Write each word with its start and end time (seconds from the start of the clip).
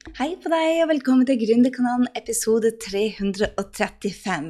Hei 0.00 0.30
på 0.40 0.48
deg, 0.48 0.78
og 0.80 0.88
velkommen 0.94 1.26
til 1.28 1.36
Gründerkanalen 1.42 2.06
episode 2.16 2.70
335. 2.80 4.46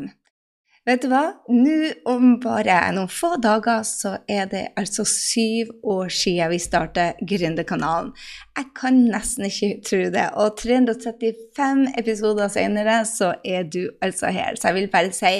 Vet 0.86 1.02
du 1.02 1.08
hva? 1.10 1.22
Nå 1.50 1.88
om 2.06 2.36
bare 2.38 2.76
noen 2.94 3.10
få 3.10 3.32
dager 3.42 3.82
så 3.82 4.12
er 4.30 4.46
det 4.52 4.60
altså 4.78 5.02
syv 5.10 5.72
år 5.82 6.14
siden 6.14 6.52
vi 6.52 6.60
startet 6.62 7.18
Gründerkanalen. 7.26 8.12
Jeg 8.60 8.70
kan 8.78 9.02
nesten 9.10 9.48
ikke 9.48 9.72
tro 9.90 10.00
det. 10.14 10.28
Og 10.38 10.54
335 10.62 11.98
episoder 11.98 12.54
senere 12.54 13.00
så 13.10 13.32
er 13.42 13.66
du 13.66 13.88
altså 13.98 14.30
her. 14.30 14.54
Så 14.54 14.70
jeg 14.70 14.78
vil 14.78 14.90
bare 14.94 15.10
si 15.10 15.34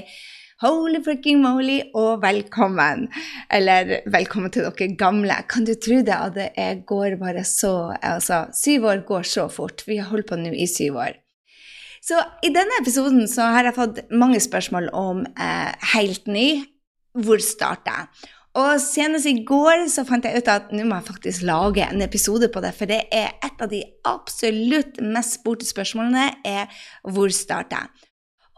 Holy 0.60 0.98
fricking 1.00 1.38
moly 1.40 1.78
og 1.96 2.20
velkommen. 2.20 3.06
Eller 3.48 4.02
velkommen 4.12 4.52
til 4.52 4.66
dere 4.66 4.90
gamle. 5.00 5.38
Kan 5.48 5.64
du 5.64 5.72
tro 5.72 6.02
det 6.04 6.12
at 6.12 6.34
det 6.36 6.66
går 6.88 7.16
bare 7.20 7.46
så 7.48 7.94
Altså, 7.96 8.42
syv 8.52 8.84
år 8.90 9.00
går 9.08 9.22
så 9.24 9.46
fort. 9.48 9.86
Vi 9.86 9.96
har 9.96 10.10
holdt 10.10 10.28
på 10.28 10.36
nå 10.36 10.52
i 10.52 10.66
syv 10.68 10.98
år. 11.00 11.16
Så 12.04 12.20
i 12.44 12.50
denne 12.52 12.76
episoden 12.80 13.24
så 13.28 13.48
har 13.54 13.64
jeg 13.64 13.76
fått 13.78 14.02
mange 14.12 14.40
spørsmål 14.40 14.90
om 14.92 15.24
eh, 15.24 15.72
helt 15.94 16.28
ny. 16.28 16.66
Hvor 17.16 17.40
starter 17.40 17.96
jeg? 17.96 18.28
Og 18.60 18.82
senest 18.82 19.30
i 19.30 19.44
går 19.46 19.86
så 19.88 20.04
fant 20.04 20.28
jeg 20.28 20.42
ut 20.42 20.52
at 20.52 20.74
nå 20.74 20.84
må 20.84 21.00
jeg 21.00 21.08
faktisk 21.08 21.48
lage 21.48 21.86
en 21.88 22.04
episode 22.04 22.50
på 22.52 22.60
det, 22.60 22.74
for 22.76 22.90
det 22.90 23.04
er 23.14 23.32
et 23.46 23.62
av 23.62 23.70
de 23.70 23.80
absolutt 24.10 25.00
mest 25.00 25.38
spurte 25.38 25.68
spørsmålene 25.68 26.28
er 26.44 26.82
hvor 27.06 27.32
starter 27.32 27.86
jeg? 27.86 28.09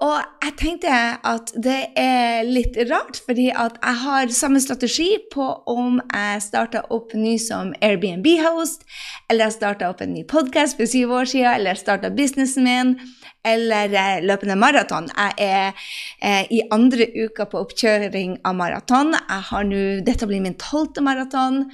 Og 0.03 0.19
jeg 0.43 0.55
tenkte 0.59 0.93
at 1.31 1.53
det 1.63 1.79
er 1.99 2.43
litt 2.49 2.75
rart, 2.91 3.21
fordi 3.23 3.51
at 3.55 3.77
jeg 3.79 3.99
har 4.03 4.33
samme 4.35 4.59
strategi 4.63 5.09
på 5.31 5.47
om 5.71 6.01
jeg 6.01 6.41
starter 6.43 6.89
opp 6.95 7.15
ny 7.15 7.37
som 7.39 7.71
Airbnb-host, 7.79 8.83
eller 9.31 9.47
jeg 9.47 9.57
starter 9.61 9.93
opp 9.93 10.03
en 10.03 10.15
ny 10.17 10.25
podkast 10.27 10.81
for 10.81 10.91
syv 10.91 11.15
år 11.21 11.31
siden, 11.31 11.55
eller 11.55 11.79
starter 11.79 12.15
businessen 12.19 12.67
min, 12.67 12.93
eller 13.47 13.95
løpende 14.27 14.59
maraton. 14.59 15.07
Jeg 15.15 15.39
er 15.39 15.87
eh, 16.19 16.51
i 16.51 16.65
andre 16.75 17.07
uka 17.23 17.47
på 17.51 17.63
oppkjøring 17.63 18.41
av 18.47 18.59
maraton. 18.59 19.15
Dette 20.03 20.27
blir 20.27 20.43
min 20.43 20.59
tolvte 20.59 21.03
maraton. 21.03 21.69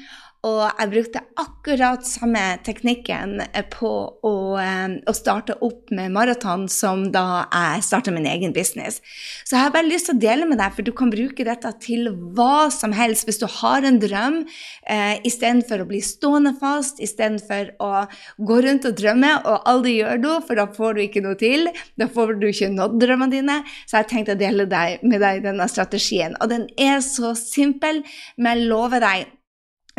Og 0.47 0.61
jeg 0.69 0.91
brukte 0.92 1.20
akkurat 1.42 2.05
samme 2.06 2.41
teknikken 2.62 3.41
på 3.72 3.91
å, 4.22 4.34
eh, 4.62 4.94
å 5.03 5.14
starte 5.14 5.56
opp 5.61 5.91
med 5.91 6.12
maraton 6.14 6.69
som 6.70 7.11
da 7.11 7.48
jeg 7.50 7.83
starta 7.83 8.12
min 8.14 8.25
egen 8.25 8.53
business. 8.55 9.00
Så 9.44 9.56
jeg 9.56 9.64
har 9.64 9.72
bare 9.72 9.91
lyst 9.91 10.06
til 10.06 10.14
å 10.14 10.20
dele 10.20 10.47
med 10.47 10.59
deg, 10.59 10.72
for 10.72 10.83
du 10.83 10.92
kan 10.92 11.11
bruke 11.11 11.44
dette 11.44 11.72
til 11.81 12.06
hva 12.36 12.70
som 12.70 12.92
helst 12.92 13.27
hvis 13.27 13.41
du 13.41 13.47
har 13.47 13.83
en 13.83 13.98
drøm, 13.98 14.47
eh, 14.86 15.19
istedenfor 15.27 15.83
å 15.83 15.89
bli 15.89 15.98
stående 15.98 16.55
fast, 16.61 17.00
istedenfor 17.00 17.75
å 17.81 18.06
gå 18.39 18.62
rundt 18.62 18.86
og 18.86 18.94
drømme 18.94 19.44
og 19.44 19.64
aldri 19.66 19.98
gjøre 19.98 20.20
noe, 20.22 20.41
for 20.47 20.55
da 20.55 20.66
får 20.66 20.94
du 20.94 21.00
ikke 21.03 21.22
noe 21.22 21.34
til. 21.34 21.66
Da 21.98 22.06
får 22.06 22.39
du 22.39 22.47
ikke 22.47 22.70
nådd 22.70 23.00
drømmene 23.00 23.31
dine. 23.31 23.64
Så 23.89 23.98
jeg 23.98 24.06
tenkte 24.06 24.36
å 24.36 24.39
dele 24.39 24.69
med 25.03 25.20
deg 25.20 25.42
denne 25.42 25.66
strategien. 25.69 26.36
Og 26.41 26.48
den 26.48 26.69
er 26.78 27.00
så 27.00 27.34
simpel, 27.34 28.05
men 28.36 28.56
jeg 28.56 28.69
lover 28.69 29.00
deg 29.00 29.27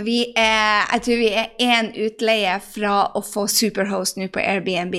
vi 0.05 0.19
er, 0.37 0.85
jeg 0.93 1.01
tror 1.05 1.21
vi 1.21 1.29
er 1.41 1.53
én 1.63 1.91
utleie 2.05 2.55
fra 2.63 2.95
å 3.15 3.23
få 3.25 3.47
Superhost 3.51 4.19
nå 4.19 4.29
på 4.33 4.41
Airbnb. 4.43 4.95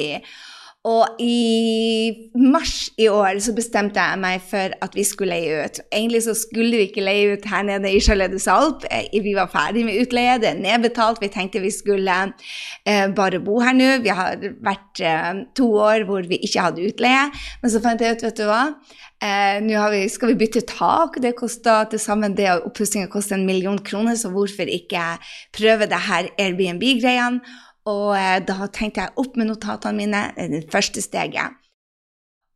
Og 0.89 1.19
i 1.20 2.31
mars 2.41 2.89
i 2.97 3.05
år 3.12 3.36
så 3.45 3.53
bestemte 3.53 4.00
jeg 4.00 4.17
meg 4.23 4.41
for 4.48 4.73
at 4.81 4.95
vi 4.97 5.05
skulle 5.05 5.37
leie 5.37 5.67
ut. 5.67 5.81
Egentlig 5.92 6.22
så 6.25 6.33
skulle 6.33 6.78
vi 6.78 6.87
ikke 6.89 7.05
leie 7.05 7.34
ut 7.34 7.45
her 7.50 7.67
nede 7.69 7.92
i 7.92 8.00
Alp. 8.48 8.87
Eh, 8.89 9.12
vi 9.20 9.34
var 9.37 9.53
ferdig 9.53 9.84
med 9.84 10.00
utleie, 10.00 10.39
det 10.41 10.48
er 10.48 10.62
nedbetalt. 10.62 11.20
Vi 11.20 11.28
tenkte 11.28 11.61
vi 11.61 11.70
skulle 11.70 12.33
eh, 12.87 13.12
bare 13.12 13.42
bo 13.45 13.61
her 13.61 13.77
nå. 13.77 14.00
Vi 14.00 14.09
har 14.09 14.41
vært 14.64 15.05
eh, 15.05 15.45
to 15.55 15.69
år 15.77 16.09
hvor 16.09 16.25
vi 16.25 16.41
ikke 16.41 16.64
hadde 16.64 16.89
utleie. 16.89 17.28
Men 17.61 17.70
så 17.70 17.84
fant 17.84 18.00
jeg 18.00 18.17
ut, 18.17 18.25
vet 18.25 18.41
du 18.41 18.48
hva. 18.48 18.65
Eh, 19.20 19.61
nå 19.61 20.09
skal 20.09 20.33
vi 20.33 20.41
bytte 20.47 20.65
tak. 20.65 21.20
Det 21.20 21.37
koster 21.37 21.91
til 21.92 22.00
sammen 22.00 22.33
det 22.33 22.48
og 22.55 22.71
oppussinga 22.71 23.12
koster 23.12 23.37
en 23.37 23.44
million 23.44 23.76
kroner, 23.76 24.16
så 24.16 24.32
hvorfor 24.32 24.65
ikke 24.65 25.19
prøve 25.53 25.93
det 25.93 26.06
her 26.09 26.32
Airbnb-greiene? 26.41 27.44
Og 27.89 28.13
eh, 28.19 28.39
da 28.45 28.69
tenkte 28.69 29.07
jeg 29.07 29.17
opp 29.21 29.41
med 29.41 29.51
notatene 29.53 29.97
mine, 29.97 30.25
det 30.37 30.67
første 30.73 31.03
steget. 31.05 31.61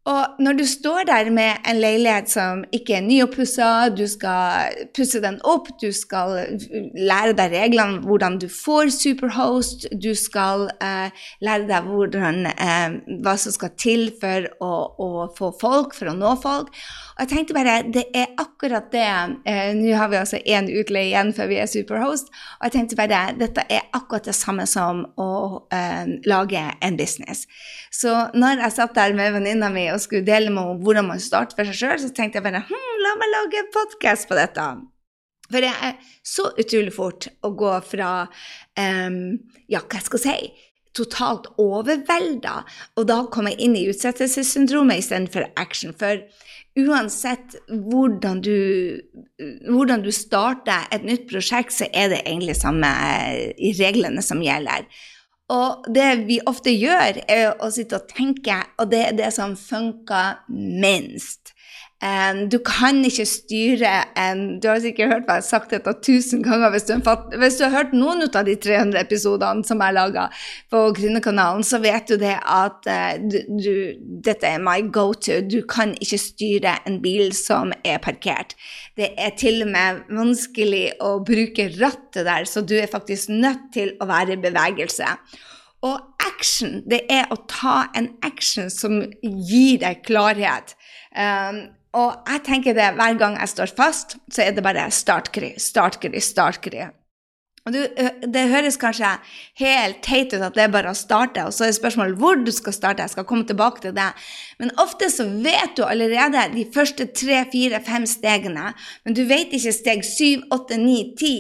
Og 0.05 0.37
når 0.39 0.53
du 0.53 0.65
står 0.69 1.07
der 1.09 1.31
med 1.33 1.65
en 1.65 1.79
leilighet 1.81 2.29
som 2.29 2.59
ikke 2.77 2.99
er 2.99 3.05
nyoppussa, 3.07 3.89
du 3.89 4.03
skal 4.09 4.75
pusse 4.93 5.21
den 5.25 5.39
opp, 5.49 5.71
du 5.81 5.89
skal 5.97 6.59
lære 6.93 7.33
deg 7.39 7.55
reglene 7.55 8.03
hvordan 8.05 8.37
du 8.43 8.45
får 8.53 8.93
Superhost, 8.93 9.87
du 9.97 10.11
skal 10.13 10.67
eh, 10.85 11.25
lære 11.41 11.65
deg 11.71 11.89
hvordan, 11.89 12.43
eh, 12.53 12.99
hva 13.25 13.35
som 13.41 13.57
skal 13.57 13.73
til 13.81 14.11
for 14.21 14.51
å, 14.61 14.75
å, 15.01 15.09
få 15.39 15.55
folk, 15.63 15.97
for 15.97 16.13
å 16.13 16.17
nå 16.19 16.35
folk. 16.43 16.69
Og 17.15 17.25
jeg 17.25 17.31
tenkte 17.31 17.55
bare, 17.55 17.77
det 17.95 18.05
er 18.17 18.33
akkurat 18.43 18.89
det. 18.93 19.07
eh, 19.47 19.71
Nå 19.79 19.93
har 19.95 20.09
vi 20.11 20.19
altså 20.19 20.41
én 20.43 20.67
utleie 20.67 21.13
igjen 21.13 21.31
før 21.37 21.51
vi 21.53 21.61
er 21.63 21.71
Superhost, 21.71 22.33
og 22.59 22.67
jeg 22.67 22.75
tenkte 22.75 22.99
bare, 22.99 23.21
dette 23.39 23.63
er 23.71 23.87
akkurat 23.95 24.27
det 24.27 24.35
samme 24.35 24.67
som 24.67 25.05
å 25.21 25.29
lage 26.27 26.63
en 26.83 26.97
business. 26.99 27.45
Så 27.93 28.11
når 28.35 28.65
jeg 28.65 28.77
satt 28.77 28.97
der 28.97 29.15
med 29.15 29.33
venninna 29.37 29.71
mi 29.73 29.87
og 29.93 30.03
skulle 30.03 30.27
dele 30.27 30.51
med 30.51 30.63
henne 30.63 30.83
hvordan 30.85 31.09
man 31.13 31.23
starter 31.23 31.59
for 31.59 31.71
seg 31.71 31.79
sjøl, 31.79 32.03
så 32.03 32.11
tenkte 32.15 32.41
jeg 32.41 32.47
bare 32.47 32.65
hm, 32.67 32.91
la 33.05 33.15
meg 33.21 33.33
lage 33.37 33.63
en 33.63 33.73
podkast 33.75 34.29
på 34.31 34.39
dette. 34.39 34.67
For 35.51 35.61
det 35.61 35.71
er 35.71 35.97
så 36.25 36.51
utrolig 36.59 36.95
fort 36.97 37.29
å 37.45 37.51
gå 37.55 37.73
fra 37.87 38.13
um, 38.81 39.19
ja, 39.71 39.83
hva 39.85 40.01
skal 40.03 40.23
jeg 40.23 40.25
si 40.25 40.71
totalt 40.95 41.49
overvelda, 41.59 42.61
og 42.95 43.07
da 43.11 43.17
komme 43.35 43.51
inn 43.59 43.75
i 43.75 43.89
utsettelsessyndromet 43.91 45.03
istedenfor 45.03 45.49
action. 45.59 45.91
For 45.99 46.23
uansett 46.79 47.55
hvordan 47.69 48.41
du, 48.43 48.55
hvordan 49.69 50.03
du 50.03 50.11
starter 50.15 50.89
et 50.95 51.07
nytt 51.07 51.29
prosjekt, 51.31 51.75
så 51.77 51.89
er 51.93 52.11
det 52.13 52.23
egentlig 52.25 52.57
samme 52.59 52.91
i 53.55 53.75
reglene 53.79 54.23
som 54.25 54.43
gjelder. 54.43 54.89
Og 55.55 55.87
det 55.95 56.09
vi 56.29 56.41
ofte 56.49 56.73
gjør, 56.73 57.21
er 57.29 57.53
å 57.63 57.71
sitte 57.73 58.01
og 58.01 58.09
tenke, 58.11 58.57
og 58.81 58.91
det 58.91 59.03
er 59.11 59.19
det 59.19 59.31
som 59.37 59.55
funker 59.61 60.41
minst. 60.49 61.54
Um, 62.05 62.51
du 62.53 62.59
kan 62.61 62.99
ikke 63.07 63.25
styre 63.25 63.91
en 64.21 64.59
Du 64.61 64.67
har 64.69 64.81
sikkert 64.85 65.09
hørt 65.09 65.29
meg 65.31 65.45
sagt 65.47 65.71
dette 65.73 65.93
tusen 66.05 66.43
ganger. 66.45 66.69
Hvis 66.75 66.85
du, 66.85 66.99
hvis 67.41 67.57
du, 67.57 67.63
har 67.65 67.73
hørt 67.73 67.95
noen 67.97 68.27
av 68.27 68.43
de 68.45 68.57
300 68.61 68.99
episodene 69.01 69.65
som 69.65 69.81
jeg 69.81 69.95
laga 69.97 70.27
på 70.73 70.83
Gründerkanalen, 70.99 71.65
så 71.65 71.79
vet 71.81 72.11
du 72.11 72.19
det 72.21 72.35
at 72.37 72.85
uh, 72.91 73.15
du, 73.25 73.39
du, 73.57 73.71
dette 74.27 74.51
er 74.51 74.61
my 74.61 74.83
go 74.93 75.07
to. 75.17 75.39
Du 75.49 75.63
kan 75.71 75.95
ikke 75.97 76.19
styre 76.21 76.75
en 76.85 76.99
bil 77.05 77.33
som 77.37 77.73
er 77.81 78.03
parkert. 78.05 78.53
Det 79.01 79.15
er 79.17 79.33
til 79.41 79.63
og 79.65 79.71
med 79.73 80.03
vanskelig 80.13 80.99
å 81.01 81.15
bruke 81.25 81.71
rattet 81.79 82.27
der, 82.29 82.45
så 82.45 82.61
du 82.61 82.75
er 82.77 82.91
faktisk 82.91 83.33
nødt 83.33 83.71
til 83.79 83.95
å 83.97 84.11
være 84.11 84.37
i 84.37 84.43
bevegelse. 84.45 85.09
Og 85.89 85.97
action, 86.21 86.83
det 86.85 87.01
er 87.13 87.33
å 87.33 87.41
ta 87.49 87.87
en 87.97 88.11
action 88.25 88.69
som 88.73 89.01
gir 89.23 89.81
deg 89.81 90.05
klarhet. 90.05 90.77
Um, 91.17 91.65
og 91.95 92.29
jeg 92.29 92.43
tenker 92.47 92.77
det 92.77 92.91
hver 92.99 93.17
gang 93.21 93.39
jeg 93.39 93.55
står 93.55 93.73
fast, 93.79 94.19
så 94.33 94.45
er 94.45 94.53
det 94.55 94.67
bare 94.67 94.91
startkry, 94.91 95.55
startkry, 95.63 96.21
startkry. 96.23 96.91
Og 97.65 97.73
du, 97.73 97.79
det 98.29 98.43
høres 98.51 98.77
kanskje 98.77 99.09
helt 99.57 100.03
teit 100.05 100.35
ut 100.35 100.43
at 100.43 100.53
det 100.53 100.67
er 100.67 100.73
bare 100.73 100.91
å 100.93 100.99
starte, 100.99 101.47
og 101.49 101.55
så 101.57 101.65
er 101.65 101.73
spørsmålet 101.73 102.19
hvor 102.21 102.37
du 102.37 102.51
skal 102.53 102.77
starte. 102.77 103.07
Jeg 103.07 103.15
skal 103.15 103.25
komme 103.25 103.49
tilbake 103.49 103.81
til 103.81 103.95
det. 103.97 104.11
Men 104.61 104.75
ofte 104.83 105.09
så 105.09 105.25
vet 105.25 105.73
du 105.79 105.81
allerede 105.87 106.43
de 106.53 106.67
første 106.75 107.07
tre, 107.17 107.41
fire, 107.55 107.81
fem 107.87 108.05
stegene, 108.09 108.75
men 109.07 109.17
du 109.17 109.23
vet 109.31 109.57
ikke 109.57 109.73
steg 109.73 110.05
syv, 110.05 110.45
åtte, 110.53 110.77
ni, 110.77 111.15
ti. 111.17 111.35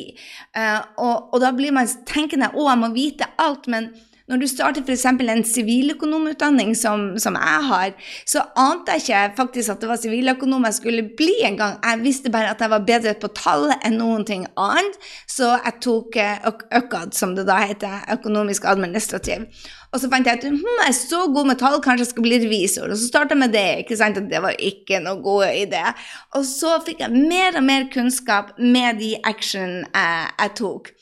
Og, 0.96 1.36
da 1.44 1.52
blir 1.52 1.76
man 1.76 1.92
tenkende 2.08 2.54
å, 2.54 2.70
jeg 2.70 2.80
må 2.80 2.92
vite 2.96 3.28
alt. 3.44 3.68
men 3.68 3.92
når 4.30 4.40
du 4.40 4.46
starter 4.48 4.80
f.eks. 4.80 5.04
en 5.04 5.44
siviløkonomutdanning 5.44 6.72
som, 6.78 7.10
som, 7.20 7.36
jeg 7.36 7.66
har, 7.68 7.92
så 8.24 8.46
ante 8.56 8.96
jeg 8.96 9.04
ikke 9.04 9.36
faktisk 9.36 9.74
at 9.74 9.82
det 9.82 9.90
var 9.90 10.00
siviløkonom 10.00 10.64
jeg 10.64 10.78
skulle 10.78 11.04
bli 11.18 11.34
engang. 11.44 11.76
Jeg 11.84 12.00
visste 12.00 12.32
bare 12.32 12.54
at 12.54 12.64
jeg 12.64 12.72
var 12.72 12.86
bedre 12.88 13.14
på 13.20 13.28
tall 13.36 13.68
enn 13.76 13.98
noen 14.00 14.24
ting 14.24 14.46
annet, 14.56 14.96
så 15.28 15.58
jeg 15.58 15.76
tok 15.84 16.16
eh, 16.16 16.48
ØKAD, 16.80 17.12
som 17.12 17.36
det 17.36 17.44
da 17.50 17.60
heter, 17.66 18.00
økonomisk 18.16 18.64
administrativ. 18.72 19.44
Og 19.92 20.00
så 20.00 20.08
fant 20.10 20.26
jeg 20.26 20.40
at 20.40 20.48
hm, 20.48 20.56
jeg 20.56 20.88
er 20.88 20.96
så 20.96 21.20
god 21.30 21.52
med 21.52 21.60
tall, 21.60 21.78
kanskje 21.84 22.08
jeg 22.08 22.14
skal 22.14 22.26
bli 22.26 22.40
revisor. 22.42 22.88
Og 22.88 22.96
så 22.96 23.12
starta 23.12 23.36
jeg 23.36 23.44
med 23.44 23.52
det. 23.54 23.68
ikke 23.84 24.00
sant, 24.00 24.18
Og 24.18 24.32
Det 24.32 24.42
var 24.42 24.56
ikke 24.58 25.04
noe 25.04 25.20
god 25.22 25.52
idé. 25.52 25.84
Og 26.34 26.48
så 26.48 26.80
fikk 26.86 27.04
jeg 27.04 27.12
mer 27.14 27.60
og 27.60 27.68
mer 27.68 27.86
kunnskap 27.92 28.56
med 28.58 29.04
de 29.04 29.14
action 29.22 29.84
jeg, 29.84 30.30
jeg 30.40 30.54
tok. 30.58 30.94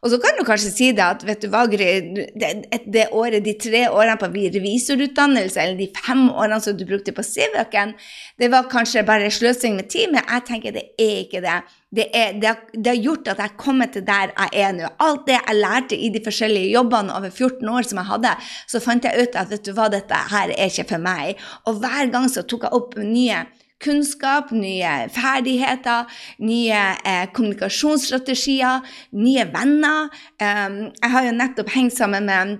Og 0.00 0.08
så 0.08 0.16
kan 0.16 0.38
du 0.38 0.46
kanskje 0.48 0.70
si 0.72 0.86
det 0.96 1.04
at 1.04 1.24
vet 1.28 1.42
du 1.44 1.50
hva, 1.52 1.66
det, 1.68 2.46
det 2.88 3.02
året, 3.12 3.42
de 3.44 3.52
tre 3.60 3.82
årene 3.92 4.16
på 4.20 4.30
revisorutdannelse, 4.32 5.60
eller 5.60 5.76
de 5.76 5.90
fem 5.92 6.22
årene 6.30 6.60
som 6.64 6.78
du 6.78 6.86
brukte 6.88 7.12
på 7.12 7.24
Civøken, 7.26 7.92
det 8.40 8.48
var 8.52 8.70
kanskje 8.72 9.04
bare 9.04 9.28
sløsing 9.28 9.76
med 9.76 9.90
tid, 9.92 10.08
men 10.14 10.24
jeg 10.24 10.46
tenker 10.48 10.76
det 10.76 10.86
er 10.96 11.20
ikke 11.26 11.44
det. 11.44 11.58
Det, 11.90 12.06
er, 12.16 12.32
det, 12.40 12.48
har, 12.48 12.58
det 12.72 12.92
har 12.94 13.04
gjort 13.04 13.28
at 13.28 13.42
jeg 13.42 13.50
har 13.50 13.60
kommet 13.60 13.92
til 13.92 14.04
der 14.06 14.32
jeg 14.32 14.64
er 14.64 14.74
nå. 14.78 14.88
Alt 15.04 15.24
det 15.28 15.36
jeg 15.36 15.58
lærte 15.58 15.98
i 15.98 16.12
de 16.14 16.24
forskjellige 16.24 16.72
jobbene 16.72 17.16
over 17.18 17.28
14 17.34 17.72
år 17.76 17.88
som 17.90 18.00
jeg 18.00 18.12
hadde, 18.14 18.36
så 18.72 18.80
fant 18.80 19.04
jeg 19.04 19.26
ut 19.26 19.36
at 19.36 19.52
vet 19.52 19.66
du 19.66 19.74
hva, 19.76 19.90
dette 19.92 20.26
her 20.32 20.54
er 20.54 20.70
ikke 20.70 20.88
for 20.94 21.02
meg. 21.02 21.48
Og 21.68 21.82
hver 21.82 22.08
gang 22.14 22.30
så 22.30 22.46
tok 22.46 22.70
jeg 22.70 22.78
opp 22.78 22.96
nye 23.04 23.42
kunnskap, 23.80 24.50
nye 24.52 25.08
ferdigheter, 25.14 26.08
nye 26.44 26.80
eh, 27.04 27.26
kommunikasjonsstrategier, 27.34 28.82
nye 29.16 29.46
venner. 29.52 30.10
Um, 30.40 30.82
jeg 30.94 31.14
har 31.14 31.28
jo 31.28 31.36
nettopp 31.36 31.72
hengt 31.74 31.96
sammen 31.96 32.28
med 32.28 32.56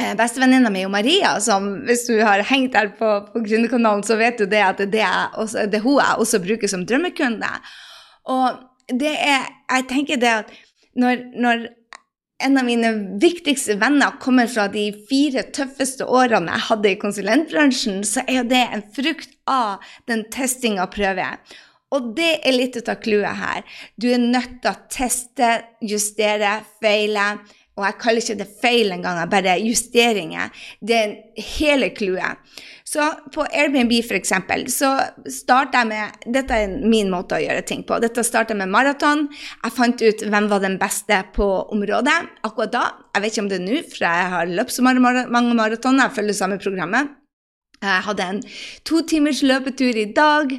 eh, 0.00 0.14
bestevenninna 0.18 0.72
mi 0.74 0.86
Maria, 0.90 1.36
som 1.42 1.70
hvis 1.86 2.06
du 2.08 2.16
har 2.26 2.42
hengt 2.50 2.78
her 2.78 2.92
på, 2.98 3.12
på 3.32 3.44
Gründerkanalen, 3.46 4.02
så 4.06 4.18
vet 4.20 4.40
du 4.40 4.48
det 4.50 4.64
at 4.66 4.82
det 4.90 5.04
er, 5.06 5.30
også, 5.38 5.68
det 5.70 5.80
er 5.80 5.86
hun 5.86 6.00
jeg 6.00 6.24
også 6.24 6.42
bruker 6.42 6.72
som 6.72 6.86
drømmekunde. 6.86 7.52
Og 8.30 8.66
det 8.90 9.14
er 9.14 9.46
Jeg 9.70 9.84
tenker 9.86 10.18
det 10.18 10.30
at 10.42 10.48
når, 10.98 11.20
når 11.38 11.68
en 12.44 12.58
av 12.58 12.66
mine 12.66 12.90
viktigste 13.20 13.76
venner 13.80 14.18
kommer 14.22 14.48
fra 14.50 14.66
de 14.72 14.88
fire 15.08 15.44
tøffeste 15.54 16.06
årene 16.08 16.54
jeg 16.56 16.66
hadde 16.68 16.92
i 16.92 17.00
konsulentbransjen, 17.00 18.00
så 18.06 18.24
er 18.26 18.40
jo 18.40 18.46
det 18.52 18.62
en 18.66 18.86
frukt 18.96 19.34
av 19.50 19.92
den 20.10 20.24
testinga 20.32 20.86
prøver 20.92 21.22
jeg. 21.24 21.58
Og 21.90 22.12
det 22.14 22.32
er 22.46 22.54
litt 22.54 22.78
av 22.86 23.00
clouet 23.02 23.40
her. 23.40 23.64
Du 23.98 24.06
er 24.12 24.22
nødt 24.22 24.60
til 24.62 24.70
å 24.70 24.78
teste, 24.92 25.48
justere, 25.82 26.60
feile. 26.82 27.32
Og 27.80 27.86
jeg 27.88 27.98
kaller 28.02 28.24
ikke 28.24 28.38
det 28.42 28.48
feil 28.60 28.92
engang, 28.94 29.20
bare 29.32 29.56
justeringer. 29.64 30.52
Det 30.84 30.98
er 30.98 31.14
hele 31.56 31.90
clouet. 31.96 32.40
Så 32.90 33.04
på 33.34 33.44
Airbnb, 33.46 33.92
eksempel, 34.16 34.64
så 34.72 34.96
starta 35.30 35.84
jeg 35.84 35.90
med 35.92 36.24
Dette 36.34 36.56
er 36.64 36.72
min 36.82 37.10
måte 37.12 37.36
å 37.38 37.42
gjøre 37.42 37.62
ting 37.68 37.84
på. 37.86 38.00
Dette 38.02 38.24
starta 38.26 38.56
med 38.58 38.72
maraton. 38.72 39.28
Jeg 39.62 39.76
fant 39.76 40.02
ut 40.02 40.24
hvem 40.26 40.48
var 40.50 40.64
den 40.64 40.76
beste 40.80 41.20
på 41.36 41.46
området 41.70 42.16
akkurat 42.46 42.74
da. 42.74 42.84
Jeg 43.14 43.24
vet 43.24 43.36
ikke 43.36 43.46
om 43.46 43.52
det 43.52 43.60
er 43.60 43.66
nå, 43.68 43.80
for 43.86 44.06
jeg 44.08 44.34
har 44.34 44.54
løpt 44.58 44.74
så 44.74 44.84
mange 44.84 45.54
maratoner. 45.54 46.08
Jeg 46.08 46.16
følger 46.18 46.40
samme 46.42 46.58
programmet. 46.62 47.14
Jeg 47.80 48.04
hadde 48.04 48.24
en 48.28 48.40
to 48.84 49.00
timers 49.08 49.38
løpetur 49.40 49.96
i 49.96 50.10
dag 50.12 50.50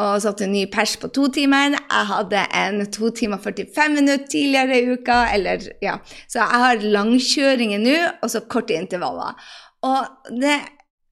og 0.00 0.22
satte 0.24 0.46
en 0.46 0.54
ny 0.54 0.62
pers 0.72 0.94
på 0.96 1.10
to 1.12 1.26
timer. 1.34 1.76
Jeg 1.76 2.06
hadde 2.08 2.44
en 2.56 2.86
to 2.88 3.10
timer 3.12 3.36
45 3.42 3.88
minutter 3.98 4.24
tidligere 4.32 4.78
i 4.80 4.94
uka. 4.94 5.18
Eller, 5.34 5.66
ja. 5.84 5.98
Så 6.24 6.40
jeg 6.40 6.62
har 6.64 6.86
langkjøringer 6.96 7.84
nå, 7.84 7.98
og 8.22 8.32
så 8.32 8.40
korte 8.48 8.78
intervaller. 8.80 9.36
Og 9.84 10.32
det 10.40 10.56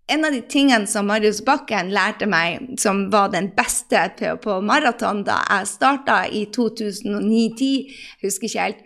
en 0.09 0.25
av 0.25 0.33
de 0.33 0.41
tingene 0.41 0.89
som 0.89 1.07
Marius 1.09 1.41
Bakken 1.45 1.91
lærte 1.93 2.27
meg, 2.31 2.65
som 2.81 3.05
var 3.13 3.29
den 3.35 3.51
beste 3.57 4.07
på, 4.43 4.59
maraton 4.65 5.21
da 5.27 5.43
jeg 5.45 5.69
starta 5.69 6.23
i 6.33 6.47
2009-10, 6.55 7.99
husker 8.25 8.49
ikke 8.49 8.65
helt, 8.65 8.81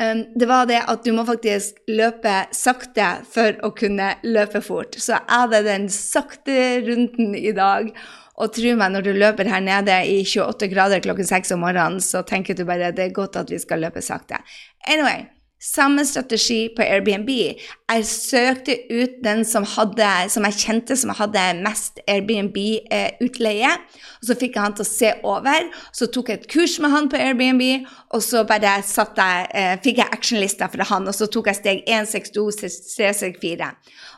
um, 0.00 0.22
det 0.36 0.50
var 0.50 0.68
det 0.68 0.82
at 0.84 1.06
du 1.06 1.14
må 1.16 1.24
faktisk 1.28 1.80
løpe 1.88 2.34
sakte 2.56 3.08
for 3.32 3.56
å 3.64 3.72
kunne 3.76 4.12
løpe 4.26 4.60
fort. 4.64 4.98
Så 5.00 5.14
jeg 5.16 5.24
hadde 5.32 5.64
den 5.66 5.88
sakte 5.92 6.60
runden 6.86 7.32
i 7.38 7.56
dag. 7.56 7.90
Og 8.36 8.52
tro 8.52 8.74
meg, 8.76 8.90
når 8.92 9.06
du 9.06 9.14
løper 9.16 9.48
her 9.48 9.62
nede 9.64 9.94
i 10.12 10.18
28 10.20 10.68
grader 10.68 11.00
klokken 11.00 11.24
6 11.24 11.54
om 11.56 11.62
morgenen, 11.64 12.02
så 12.04 12.20
tenker 12.20 12.52
du 12.52 12.66
bare 12.68 12.92
det 12.92 13.06
er 13.06 13.16
godt 13.16 13.40
at 13.40 13.48
vi 13.48 13.56
skal 13.62 13.80
løpe 13.80 14.04
sakte. 14.04 14.42
Anyway, 14.84 15.24
samme 15.62 16.04
strategi 16.04 16.68
på 16.76 16.82
Airbnb. 16.84 17.30
Jeg 17.30 18.06
søkte 18.06 18.74
ut 18.90 19.14
den 19.24 19.44
som, 19.44 19.64
hadde, 19.64 20.08
som 20.28 20.44
jeg 20.44 20.58
kjente 20.60 20.96
som 20.98 21.14
hadde 21.16 21.44
mest 21.62 22.00
Airbnb-utleie. 22.04 23.70
og 24.20 24.28
Så 24.28 24.36
fikk 24.36 24.58
jeg 24.58 24.62
han 24.62 24.76
til 24.76 24.84
å 24.84 24.90
se 24.90 25.12
over. 25.24 25.70
Så 25.96 26.10
tok 26.12 26.28
jeg 26.28 26.42
et 26.42 26.48
kurs 26.52 26.76
med 26.82 26.92
han 26.92 27.08
på 27.08 27.20
Airbnb, 27.20 27.64
og 28.12 28.22
så 28.22 28.44
bare 28.48 28.76
jeg, 28.82 29.48
eh, 29.54 29.78
fikk 29.80 30.02
jeg 30.02 30.12
actionlista 30.12 30.68
fra 30.68 30.84
han. 30.84 31.08
Og 31.08 31.16
så 31.16 31.30
tok 31.32 31.48
jeg 31.48 31.60
steg 31.62 31.82
1, 31.86 32.10
6, 32.12 32.36
2, 32.36 32.46
3, 32.60 32.70
6, 33.22 33.40
4. 33.40 33.72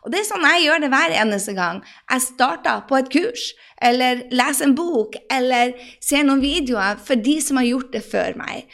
Og 0.05 0.13
det 0.13 0.21
er 0.21 0.29
sånn 0.29 0.47
jeg 0.51 0.67
gjør 0.67 0.83
det 0.83 0.93
hver 0.93 1.17
eneste 1.23 1.55
gang. 1.55 1.83
Jeg 2.11 2.27
starter 2.27 2.85
på 2.89 2.99
et 2.99 3.11
kurs, 3.15 3.53
eller 3.81 4.27
leser 4.35 4.67
en 4.67 4.75
bok, 4.75 5.15
eller 5.31 5.75
ser 6.03 6.27
noen 6.27 6.43
videoer 6.43 6.99
for 6.99 7.15
de 7.15 7.39
som 7.45 7.61
har 7.61 7.69
gjort 7.69 7.93
det 7.95 8.03
før 8.03 8.35
meg. 8.41 8.67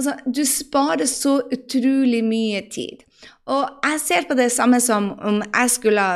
Altså, 0.00 0.16
du 0.24 0.40
sparer 0.48 1.04
så 1.04 1.42
utrolig 1.52 2.22
mye 2.24 2.62
tid. 2.72 3.02
Og 3.52 3.66
jeg 3.84 4.00
ser 4.00 4.28
på 4.28 4.36
det 4.38 4.48
samme 4.54 4.80
som 4.80 5.10
om 5.20 5.42
jeg 5.44 5.72
skulle 5.74 6.06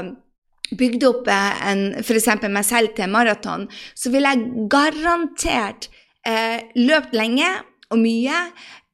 bygd 0.72 1.04
opp 1.04 1.28
f.eks. 1.28 2.28
meg 2.48 2.64
selv 2.64 2.94
til 2.96 3.12
maraton, 3.12 3.66
så 3.92 4.12
ville 4.14 4.32
jeg 4.32 4.68
garantert 4.72 5.90
eh, 6.24 6.64
løpt 6.80 7.12
lenge 7.12 7.50
og 7.92 8.00
mye, 8.00 8.38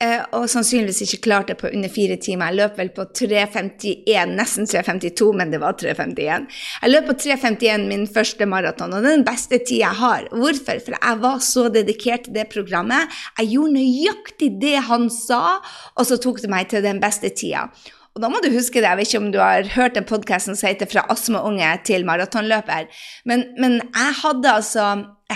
og 0.01 0.47
sannsynligvis 0.49 1.03
ikke 1.05 1.21
klarte 1.27 1.53
det 1.53 1.61
på 1.61 1.69
under 1.75 1.93
fire 1.93 2.17
timer. 2.17 2.49
Jeg 2.49 2.59
løp 2.61 2.79
vel 2.81 2.91
på 2.97 3.05
3.51, 3.21 4.33
nesten 4.39 4.69
3.52, 4.71 5.29
men 5.37 5.53
det 5.53 5.61
var 5.61 5.77
3.51. 5.77 6.49
Jeg 6.81 6.93
løp 6.95 7.11
på 7.11 7.17
3.51 7.27 7.87
min 7.91 8.07
første 8.09 8.49
maraton, 8.49 8.95
og 8.97 9.05
det 9.05 9.13
er 9.13 9.21
den 9.21 9.29
beste 9.29 9.61
tida 9.61 9.83
jeg 9.83 10.01
har. 10.01 10.27
Hvorfor? 10.33 10.81
For 10.87 10.97
jeg 10.97 11.23
var 11.27 11.45
så 11.45 11.69
dedikert 11.75 12.25
til 12.27 12.39
det 12.39 12.49
programmet. 12.53 13.13
Jeg 13.39 13.53
gjorde 13.53 13.77
nøyaktig 13.77 14.51
det 14.63 14.77
han 14.89 15.09
sa, 15.13 15.59
og 15.95 16.09
så 16.09 16.21
tok 16.21 16.41
det 16.41 16.53
meg 16.53 16.73
til 16.73 16.85
den 16.87 17.03
beste 17.03 17.33
tida. 17.37 17.69
Og 18.17 18.25
da 18.25 18.31
må 18.33 18.41
du 18.43 18.51
huske 18.51 18.81
det, 18.81 18.89
jeg 18.89 18.99
vet 18.99 19.09
ikke 19.13 19.23
om 19.23 19.31
du 19.31 19.39
har 19.39 19.69
hørt 19.77 19.95
den 19.95 20.07
podkasten 20.09 20.57
som 20.59 20.67
heter 20.67 20.89
'Fra 20.91 21.07
astmaunge 21.13 21.71
til 21.87 22.05
maratonløper', 22.05 22.89
men, 23.25 23.45
men, 23.59 23.81
jeg 23.95 24.15
hadde 24.23 24.51
altså 24.51 24.87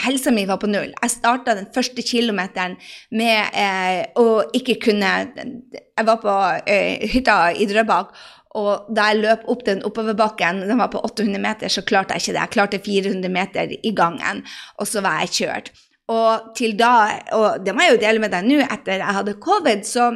Helsa 0.05 0.33
mi 0.35 0.47
var 0.49 0.59
på 0.63 0.71
null. 0.71 0.93
Jeg 0.93 1.13
starta 1.13 1.55
den 1.59 1.69
første 1.75 2.03
kilometeren 2.07 2.77
med 3.15 3.55
eh, 3.55 4.01
å 4.19 4.43
ikke 4.57 4.79
kunne 4.89 5.13
Jeg 5.37 6.07
var 6.09 6.19
på 6.23 6.35
eh, 6.71 7.05
hytta 7.13 7.39
i 7.55 7.69
Drøbak, 7.71 8.11
og 8.59 8.91
da 8.95 9.09
jeg 9.11 9.23
løp 9.23 9.49
opp 9.51 9.65
den 9.67 9.83
oppoverbakken, 9.87 10.63
den 10.69 10.79
var 10.79 10.93
på 10.93 11.03
800 11.03 11.43
meter, 11.43 11.73
så 11.73 11.83
klarte 11.87 12.15
jeg 12.15 12.23
ikke 12.23 12.35
det. 12.35 12.43
Jeg 12.43 12.55
klarte 12.55 12.83
400 12.85 13.33
meter 13.35 13.75
i 13.75 13.95
gangen, 13.97 14.45
og 14.79 14.91
så 14.91 15.03
var 15.05 15.25
jeg 15.25 15.35
kjørt. 15.39 15.73
Og 16.13 16.53
til 16.59 16.77
da, 16.79 16.93
og 17.35 17.65
det 17.65 17.75
må 17.75 17.87
jeg 17.87 17.97
jo 17.97 18.05
dele 18.05 18.23
med 18.23 18.35
deg 18.35 18.47
nå, 18.47 18.61
etter 18.67 19.01
jeg 19.01 19.19
hadde 19.19 19.41
covid, 19.43 19.85
så 19.89 20.13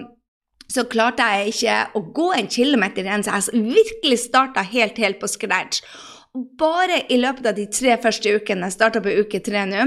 så 0.68 0.84
klarte 0.84 1.24
jeg 1.24 1.54
ikke 1.54 1.76
å 1.96 2.02
gå 2.12 2.26
en 2.36 2.48
kilometer 2.52 3.06
igjen, 3.06 3.24
så 3.24 3.38
jeg 3.38 3.62
virkelig 3.72 4.18
starta 4.26 4.64
helt, 4.68 4.98
helt 5.00 5.20
på 5.20 5.30
scratch. 5.30 5.80
Bare 6.34 7.00
i 7.10 7.16
løpet 7.18 7.46
av 7.48 7.56
de 7.56 7.64
tre 7.72 7.96
første 8.02 8.34
ukene, 8.36 8.68
jeg 8.68 8.76
starta 8.76 9.00
på 9.02 9.14
uke 9.22 9.40
tre 9.42 9.64
nå, 9.66 9.86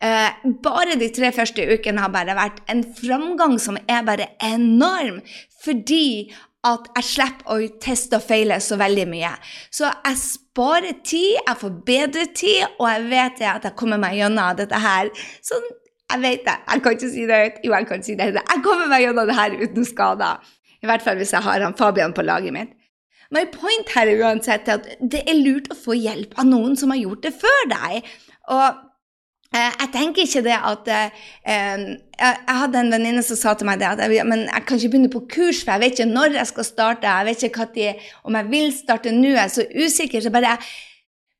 eh, 0.00 0.46
bare 0.64 0.96
de 0.98 1.10
tre 1.14 1.30
første 1.36 1.66
ukene 1.74 2.00
har 2.00 2.14
bare 2.14 2.34
vært 2.38 2.62
en 2.72 2.80
framgang 2.96 3.58
som 3.60 3.76
er 3.86 4.02
bare 4.06 4.30
enorm. 4.40 5.20
Fordi 5.62 6.32
at 6.64 6.88
jeg 6.96 7.04
slipper 7.04 7.50
å 7.50 7.58
teste 7.82 8.18
og 8.18 8.24
feile 8.24 8.58
så 8.62 8.78
veldig 8.80 9.06
mye. 9.10 9.30
Så 9.70 9.90
jeg 9.90 10.18
sparer 10.22 10.98
tid, 11.04 11.38
jeg 11.42 11.60
får 11.60 11.78
bedre 11.86 12.26
tid, 12.34 12.66
og 12.78 12.88
jeg 12.88 13.06
vet 13.10 13.44
at 13.50 13.64
jeg 13.68 13.78
kommer 13.78 13.98
meg 14.02 14.16
gjennom 14.18 14.58
dette 14.58 14.82
her 14.82 15.10
sånn 15.42 15.70
jeg 16.12 16.20
vet 16.20 16.42
det. 16.44 16.58
Jeg 16.68 16.82
kan 16.84 16.92
ikke 16.96 17.08
si 17.08 17.22
det 17.24 17.36
høyt. 17.40 17.60
Jo, 17.64 17.72
jeg 17.72 17.86
kan 17.88 18.02
si 18.04 18.14
det. 18.18 18.26
Jeg 18.36 18.62
kommer 18.64 18.90
meg 18.90 19.06
gjennom 19.06 19.28
det 19.30 19.36
her 19.38 19.54
uten 19.62 19.86
skader. 19.88 20.50
I 20.82 20.88
hvert 20.90 21.04
fall 21.04 21.16
hvis 21.16 21.32
jeg 21.32 21.40
har 21.46 21.64
han 21.64 21.76
Fabian 21.78 22.12
på 22.12 22.24
laget 22.26 22.52
mitt. 22.52 22.74
My 23.32 23.46
point 23.48 23.92
her 23.94 24.10
er 24.10 24.22
uansett 24.26 24.68
at 24.68 24.88
det 25.00 25.22
er 25.24 25.38
lurt 25.40 25.70
å 25.72 25.78
få 25.78 25.96
hjelp 25.96 26.34
av 26.38 26.48
noen 26.48 26.76
som 26.78 26.92
har 26.92 27.00
gjort 27.00 27.22
det 27.24 27.32
før 27.40 27.68
deg. 27.70 28.10
Og 28.52 28.66
eh, 29.56 29.70
jeg 29.80 29.90
tenker 29.94 30.26
ikke 30.26 30.44
det 30.44 30.58
at 30.58 30.90
eh, 30.92 31.24
Jeg 32.22 32.58
hadde 32.60 32.82
en 32.82 32.92
venninne 32.92 33.24
som 33.24 33.40
sa 33.40 33.56
til 33.56 33.70
meg 33.70 33.80
det 33.80 33.88
at 33.88 34.04
jeg, 34.04 34.26
men 34.28 34.44
jeg 34.50 34.66
kan 34.68 34.78
ikke 34.78 34.92
begynne 34.94 35.12
på 35.12 35.24
kurs, 35.32 35.62
for 35.64 35.74
jeg 35.74 35.84
vet 35.84 35.98
ikke 35.98 36.12
når 36.12 36.38
jeg 36.38 36.52
skal 36.52 36.68
starte. 36.68 37.16
Jeg 37.18 37.30
vet 37.30 37.46
ikke 37.48 37.90
om 38.28 38.40
jeg 38.40 38.50
vil 38.52 38.72
starte 38.76 39.14
nå. 39.16 39.32
Jeg 39.32 39.44
er 39.46 39.54
så 39.56 39.68
usikker. 39.72 40.20
så 40.20 40.34
bare 40.34 40.58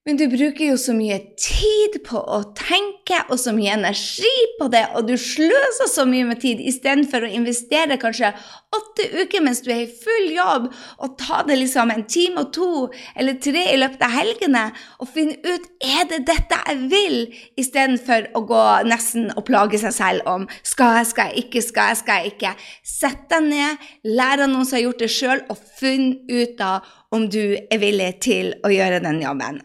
men 0.02 0.16
du 0.18 0.24
bruker 0.26 0.72
jo 0.72 0.78
så 0.80 0.96
mye 0.96 1.14
tid 1.38 2.00
på 2.02 2.18
å 2.18 2.40
tenke 2.58 3.20
og 3.28 3.36
så 3.38 3.52
mye 3.54 3.76
energi 3.76 4.32
på 4.58 4.66
det, 4.72 4.82
og 4.98 5.06
du 5.06 5.14
sløser 5.14 5.86
så 5.90 6.02
mye 6.10 6.26
med 6.26 6.40
tid 6.42 6.58
istedenfor 6.58 7.22
å 7.22 7.30
investere 7.30 8.00
kanskje 8.02 8.32
åtte 8.74 9.06
uker 9.20 9.44
mens 9.46 9.62
du 9.62 9.70
er 9.70 9.84
i 9.84 9.92
full 10.02 10.26
jobb, 10.34 10.68
og 11.06 11.14
ta 11.22 11.44
det 11.46 11.60
liksom 11.60 11.94
en 11.94 12.02
time 12.10 12.42
og 12.42 12.50
to 12.56 12.70
eller 13.14 13.38
tre 13.46 13.68
i 13.70 13.78
løpet 13.78 14.02
av 14.02 14.16
helgene 14.16 14.66
og 14.98 15.12
finne 15.14 15.38
ut 15.46 15.70
er 15.86 16.10
det 16.10 16.24
dette 16.26 16.58
jeg 16.66 16.82
vil, 16.90 17.18
istedenfor 17.62 18.32
å 18.34 18.46
gå 18.50 18.66
nesten 18.90 19.30
og 19.36 19.46
plage 19.46 19.78
seg 19.84 19.94
selv 19.94 20.26
om 20.26 20.50
skal 20.66 20.98
jeg, 20.98 21.12
skal 21.14 21.30
jeg 21.30 21.46
ikke, 21.46 21.66
skal 21.70 21.92
jeg, 21.92 22.02
skal 22.02 22.22
jeg 22.22 22.34
ikke. 22.34 22.56
Sett 22.82 23.28
deg 23.30 23.52
ned, 23.52 23.90
lær 24.10 24.42
av 24.42 24.50
noen 24.50 24.66
som 24.66 24.80
har 24.80 24.88
gjort 24.88 25.06
det 25.06 25.14
sjøl, 25.14 25.46
og 25.46 25.66
finn 25.78 26.16
ut 26.26 26.56
da 26.58 26.80
om 27.14 27.30
du 27.30 27.44
er 27.54 27.78
villig 27.78 28.16
til 28.24 28.56
å 28.66 28.72
gjøre 28.72 29.04
den 29.04 29.22
jobben. 29.22 29.62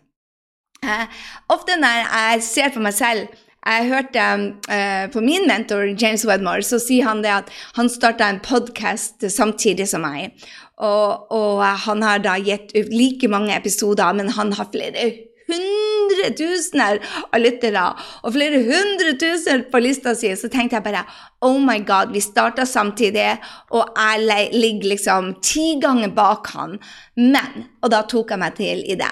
Eh, 0.86 1.05
ofte 1.50 1.77
når 1.79 2.03
jeg 2.05 2.41
ser 2.46 2.74
på 2.74 2.81
meg 2.84 2.93
selv 2.93 3.43
Jeg 3.67 3.88
hørte 3.89 4.25
uh, 4.72 5.05
på 5.12 5.19
min 5.19 5.43
mentor 5.50 5.89
James 6.00 6.22
Wedmore, 6.24 6.63
så 6.63 6.77
sier 6.79 7.03
han 7.03 7.19
det 7.19 7.34
at 7.34 7.50
han 7.75 7.89
starta 7.91 8.29
en 8.29 8.39
podkast 8.39 9.25
samtidig 9.34 9.89
som 9.91 10.05
meg. 10.07 10.38
Og, 10.77 11.25
og, 11.36 11.65
han 11.84 12.05
har 12.05 12.22
da 12.24 12.38
gitt 12.39 12.72
ut 12.77 12.93
like 12.93 13.27
mange 13.27 13.51
episoder, 13.57 14.13
men 14.15 14.31
han 14.38 14.53
har 14.55 14.69
flere 14.72 15.03
hundretusener 15.48 17.00
av 17.32 17.39
lyttere 17.42 17.86
og 18.24 18.36
flere 18.36 18.62
hundre 18.68 19.16
tusen 19.20 19.66
på 19.72 19.82
lista 19.84 20.16
si, 20.18 20.34
så 20.36 20.50
tenkte 20.51 20.80
jeg 20.80 20.88
bare 20.88 21.06
Oh 21.46 21.60
my 21.62 21.77
God, 21.86 22.12
vi 22.16 22.22
starta 22.22 22.66
samtidig, 22.66 23.36
og 23.70 23.92
jeg 23.94 24.50
ligger 24.56 24.89
liksom 24.89 25.36
ti 25.46 25.75
ganger 25.82 26.10
bak 26.18 26.50
han. 26.56 26.80
Men 27.16 27.68
Og 27.86 27.92
da 27.94 28.01
tok 28.10 28.34
jeg 28.34 28.42
meg 28.42 28.56
til 28.58 28.82
i 28.89 28.96
det. 29.00 29.10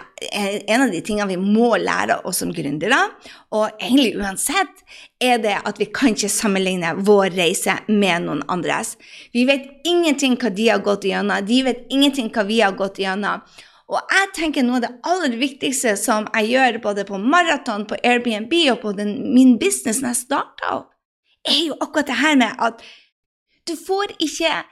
En 0.67 0.81
av 0.83 0.89
de 0.91 0.99
tingene 1.05 1.29
vi 1.29 1.37
må 1.39 1.75
lære 1.77 2.17
oss 2.27 2.41
som 2.41 2.49
gründere, 2.51 2.97
og 3.55 3.69
egentlig 3.77 4.17
uansett, 4.17 4.81
er 5.21 5.37
det 5.43 5.53
at 5.61 5.79
vi 5.79 5.87
kan 5.95 6.11
ikke 6.11 6.31
sammenligne 6.33 6.95
vår 7.07 7.29
reise 7.37 7.77
med 7.87 8.25
noen 8.25 8.41
andres. 8.51 8.95
Vi 9.31 9.45
vet 9.47 9.69
ingenting 9.87 10.35
hva 10.41 10.51
de 10.51 10.67
har 10.73 10.83
gått 10.83 11.05
igjennom, 11.07 11.45
de 11.45 11.61
vet 11.69 11.85
ingenting 11.93 12.33
hva 12.33 12.43
vi 12.49 12.59
har 12.65 12.75
gått 12.75 12.99
igjennom. 12.99 13.45
Og 13.91 13.99
jeg 14.01 14.29
tenker 14.33 14.65
noe 14.65 14.79
av 14.79 14.85
det 14.87 14.93
aller 15.05 15.35
viktigste 15.37 15.93
som 16.01 16.25
jeg 16.33 16.55
gjør 16.55 16.79
både 16.81 17.05
på 17.05 17.19
maraton, 17.21 17.85
på 17.85 17.97
Airbnb 18.01 18.53
og 18.73 18.79
på 18.81 18.93
den, 18.97 19.17
min 19.35 19.59
business 19.61 20.01
når 20.01 20.15
jeg 20.15 20.21
starta 20.23 20.71
opp, 20.79 20.87
er 21.45 21.59
jo 21.67 21.77
akkurat 21.77 22.09
det 22.09 22.17
her 22.17 22.39
med 22.41 22.63
at 22.65 22.81
du 23.69 23.75
får 23.77 24.15
ikke 24.21 24.63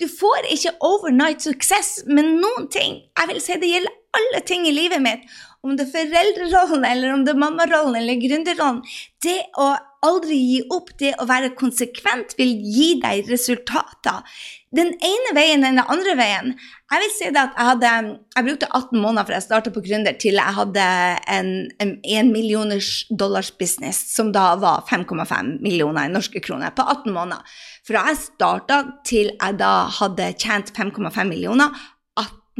du 0.00 0.06
får 0.08 0.46
ikke 0.48 0.78
overnight 0.80 1.42
suksess 1.44 2.06
med 2.08 2.24
noen 2.40 2.70
ting. 2.72 3.02
Jeg 3.18 3.28
vil 3.28 3.40
si 3.44 3.56
det 3.60 3.68
gjelder 3.68 3.96
alle 4.16 4.40
ting 4.48 4.64
i 4.64 4.72
livet 4.72 5.02
mitt. 5.04 5.26
Om 5.60 5.76
det 5.76 5.86
er 5.86 5.92
foreldrerollen, 5.92 6.84
eller 6.88 7.12
om 7.12 7.24
det 7.26 7.34
er 7.34 7.40
mammarollen 7.42 7.98
eller 8.00 8.20
gründerrollen. 8.22 8.80
Det 9.20 9.36
å 9.60 9.74
aldri 10.06 10.38
gi 10.38 10.60
opp, 10.72 10.94
det 11.00 11.12
å 11.20 11.26
være 11.28 11.52
konsekvent, 11.58 12.32
vil 12.38 12.54
gi 12.64 12.94
deg 13.02 13.28
resultater 13.28 14.22
den 14.74 14.92
ene 15.02 15.32
veien 15.34 15.64
enn 15.66 15.76
den 15.76 15.82
andre 15.82 16.14
veien. 16.18 16.52
Jeg 16.90 17.02
vil 17.02 17.12
si 17.12 17.28
at 17.30 17.56
jeg 17.58 17.66
hadde 17.66 17.90
Jeg 18.36 18.46
brukte 18.46 18.68
18 18.70 19.02
måneder 19.02 19.26
fra 19.26 19.36
jeg 19.36 19.46
starta 19.48 19.72
på 19.74 19.82
Gründer, 19.84 20.16
til 20.22 20.38
jeg 20.38 20.56
hadde 20.56 20.86
en, 21.34 21.50
en, 21.82 21.94
en 22.16 22.32
millioners 22.32 22.90
dollars 23.10 23.50
business, 23.50 23.98
som 24.14 24.30
da 24.32 24.54
var 24.62 24.86
5,5 24.88 25.58
millioner 25.60 26.06
i 26.06 26.12
norske 26.12 26.42
kroner, 26.44 26.72
på 26.72 26.86
18 26.86 27.12
måneder. 27.12 27.60
Fra 27.86 28.06
jeg 28.08 28.22
starta 28.22 28.82
til 29.04 29.34
jeg 29.34 29.58
da 29.58 29.74
hadde 30.00 30.32
tjent 30.38 30.72
5,5 30.76 31.10
millioner, 31.26 31.74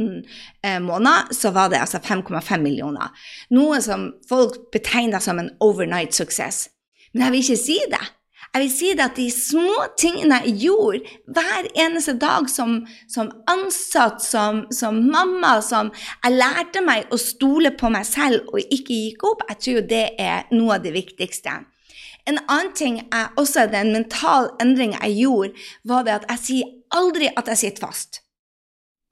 18 0.01 0.23
eh, 0.63 0.79
måneder, 0.81 1.33
så 1.33 1.51
var 1.55 1.69
det 1.69 1.81
altså 1.81 1.97
5,5 1.97 2.57
millioner. 2.61 3.11
Noe 3.49 3.81
som 3.81 4.11
folk 4.29 4.71
betegner 4.73 5.19
som 5.19 5.39
en 5.39 5.53
overnight 5.59 6.15
success. 6.15 6.69
Men 7.13 7.27
jeg 7.27 7.31
vil 7.31 7.45
ikke 7.45 7.63
si 7.65 7.79
det. 7.91 8.03
Jeg 8.51 8.63
vil 8.65 8.71
si 8.73 8.89
det 8.99 9.03
at 9.05 9.15
de 9.15 9.29
små 9.31 9.85
tingene 9.99 10.41
jeg 10.43 10.57
gjorde 10.65 10.99
hver 11.31 11.69
eneste 11.79 12.17
dag 12.19 12.49
som, 12.51 12.81
som 13.07 13.29
ansatt, 13.47 14.19
som, 14.23 14.65
som, 14.75 14.97
mamma, 15.07 15.53
som 15.63 15.91
jeg 15.95 16.35
lærte 16.35 16.83
meg 16.83 17.07
å 17.15 17.19
stole 17.21 17.71
på 17.79 17.91
meg 17.93 18.03
selv 18.09 18.49
og 18.51 18.59
ikke 18.65 18.97
gikk 19.05 19.23
opp, 19.29 19.45
jeg 19.53 19.61
tror 19.67 19.85
det 19.93 20.03
er 20.19 20.51
noe 20.51 20.75
av 20.75 20.83
det 20.83 20.91
viktigste. 20.97 21.61
En 22.27 22.41
annen 22.43 22.73
ting 22.75 22.99
jeg, 22.99 23.31
også 23.39 23.69
den 23.71 23.93
mentale 23.95 24.51
endringen 24.61 24.99
jeg 24.99 25.21
gjorde, 25.23 25.65
var 25.87 26.03
det 26.05 26.17
at 26.19 26.27
jeg 26.33 26.43
sier 26.43 26.75
aldri 26.99 27.31
at 27.31 27.47
jeg 27.53 27.63
sitter 27.63 27.87
fast. 27.87 28.19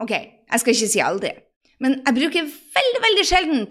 Ok, 0.03 0.13
jeg 0.51 0.63
skal 0.63 0.75
ikke 0.75 0.91
si 0.93 1.03
aldri, 1.03 1.31
men 1.79 2.01
jeg 2.05 2.17
bruker 2.17 2.51
veldig, 2.79 3.01
veldig 3.07 3.25
sjelden 3.29 3.65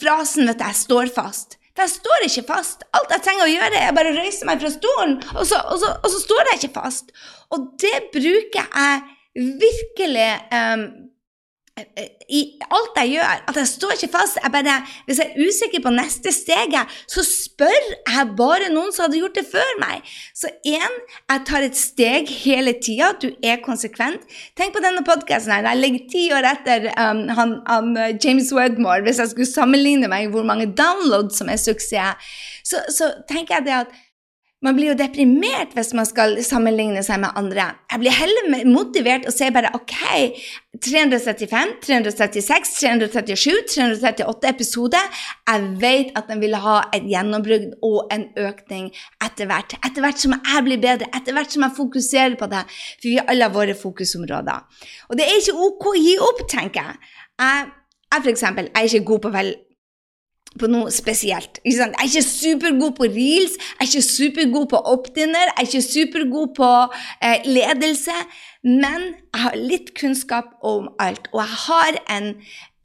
frasen 0.00 0.48
vet 0.48 0.60
'jeg 0.60 0.74
står 0.74 1.06
fast'. 1.14 1.56
For 1.78 1.86
jeg 1.86 1.90
står 1.90 2.24
ikke 2.26 2.46
fast. 2.48 2.82
Alt 2.92 3.12
jeg 3.14 3.22
trenger 3.22 3.44
å 3.46 3.52
gjøre, 3.52 3.76
er 3.78 3.92
bare 3.94 4.10
å 4.10 4.16
røyse 4.18 4.46
meg 4.48 4.58
fra 4.58 4.70
stolen, 4.74 5.12
og 5.36 5.44
så, 5.46 5.60
og, 5.70 5.78
så, 5.78 5.92
og 6.02 6.10
så, 6.10 6.18
står 6.24 6.48
jeg 6.50 6.58
ikke 6.58 6.80
fast. 6.80 7.12
Og 7.54 7.68
det 7.78 8.10
bruker 8.10 8.66
jeg 8.66 9.02
virkelig 9.62 10.32
um, 10.58 10.82
i 12.28 12.40
alt 12.68 12.98
jeg 13.00 13.12
gjør, 13.14 13.42
at 13.50 13.56
jeg 13.60 13.68
står 13.70 13.94
ikke 13.96 14.10
fast. 14.12 14.38
Jeg 14.42 14.52
bare, 14.52 14.76
hvis 15.06 15.20
jeg 15.22 15.30
er 15.30 15.48
usikker 15.48 15.82
på 15.84 15.92
neste 15.94 16.32
steget, 16.34 16.96
så 17.08 17.24
spør 17.26 17.86
jeg 17.94 18.34
bare 18.38 18.70
noen 18.72 18.92
som 18.94 19.06
hadde 19.06 19.20
gjort 19.20 19.38
det 19.38 19.46
før 19.50 19.70
meg. 19.82 20.10
Så 20.36 20.50
én, 20.66 20.98
jeg 21.30 21.44
tar 21.48 21.66
et 21.66 21.78
steg 21.78 22.32
hele 22.44 22.74
tida. 22.84 23.12
Du 23.22 23.30
er 23.42 23.62
konsekvent. 23.64 24.26
Tenk 24.58 24.76
på 24.76 24.82
denne 24.84 25.04
podkasten 25.06 25.54
her. 25.54 25.70
Jeg 25.70 25.82
ligger 25.82 26.10
ti 26.12 26.24
år 26.36 26.50
etter 26.52 26.90
um, 26.94 27.24
han, 27.38 27.56
uh, 27.96 28.10
James 28.16 28.52
Wedmore. 28.54 29.06
Hvis 29.06 29.22
jeg 29.22 29.32
skulle 29.32 29.50
sammenligne 29.50 30.10
meg 30.10 30.32
hvor 30.34 30.46
mange 30.46 30.68
downloads 30.78 31.40
som 31.40 31.48
er 31.52 31.60
suksess, 31.60 32.34
så, 32.68 32.82
så 32.92 33.12
tenker 33.30 33.58
jeg 33.58 33.68
det 33.68 33.76
at 33.84 33.96
man 34.64 34.74
blir 34.74 34.90
jo 34.90 34.96
deprimert 34.98 35.74
hvis 35.76 35.92
man 35.94 36.06
skal 36.08 36.34
sammenligne 36.42 37.02
seg 37.06 37.20
med 37.22 37.36
andre. 37.38 37.68
Jeg 37.92 38.02
blir 38.02 38.14
heller 38.16 38.48
motivert 38.66 39.28
og 39.30 39.34
sier 39.34 39.52
bare 39.54 39.70
OK, 39.76 39.94
335, 40.82 41.76
336, 41.84 42.72
337, 42.80 43.60
338 43.70 44.50
episoder. 44.50 45.22
Jeg 45.46 45.68
vet 45.84 46.10
at 46.18 46.26
den 46.30 46.42
vil 46.42 46.58
ha 46.58 46.80
et 46.96 47.06
gjennombrudd 47.06 47.70
og 47.86 48.10
en 48.14 48.26
økning 48.48 48.90
etter 49.24 49.50
hvert. 49.50 49.78
Etter 49.78 50.02
hvert 50.02 50.26
som 50.26 50.34
jeg 50.34 50.66
blir 50.66 50.82
bedre, 50.82 51.10
etter 51.14 51.38
hvert 51.38 51.54
som 51.54 51.66
jeg 51.68 51.78
fokuserer 51.78 52.34
på 52.40 52.50
det. 52.50 52.64
For 52.98 53.10
vi 53.10 53.16
har 53.20 53.30
alle 53.30 53.52
våre 53.54 53.78
fokusområder. 53.78 54.82
Og 55.08 55.20
det 55.20 55.28
er 55.28 55.38
ikke 55.38 55.70
OK 55.70 55.88
å 55.92 55.96
gi 56.02 56.18
opp, 56.32 56.42
tenker 56.50 56.82
jeg. 56.82 57.14
Jeg, 57.38 57.72
jeg 58.10 58.26
for 58.26 58.34
eksempel, 58.34 58.74
er 58.74 58.90
ikke 58.90 59.06
god 59.06 59.26
på 59.28 59.34
vel 59.38 59.54
på 60.58 60.68
noe 60.70 60.90
spesielt. 60.94 61.60
Jeg 61.64 61.76
er 61.84 62.06
ikke 62.06 62.24
supergod 62.24 62.94
på 62.98 63.08
reels, 63.10 63.56
jeg 63.58 63.84
er 63.84 63.88
ikke 63.88 64.06
supergod 64.06 64.68
på 64.72 64.80
opt-inner, 64.92 65.50
jeg 65.50 65.56
er 65.56 65.68
ikke 65.68 65.84
supergod 65.86 66.54
på 66.56 66.70
eh, 67.22 67.44
ledelse, 67.46 68.16
men 68.64 69.10
jeg 69.12 69.42
har 69.44 69.58
litt 69.60 69.92
kunnskap 69.98 70.56
om 70.66 70.88
alt. 71.02 71.28
Og 71.34 71.42
jeg 71.42 71.60
har 71.66 72.00
en, 72.16 72.32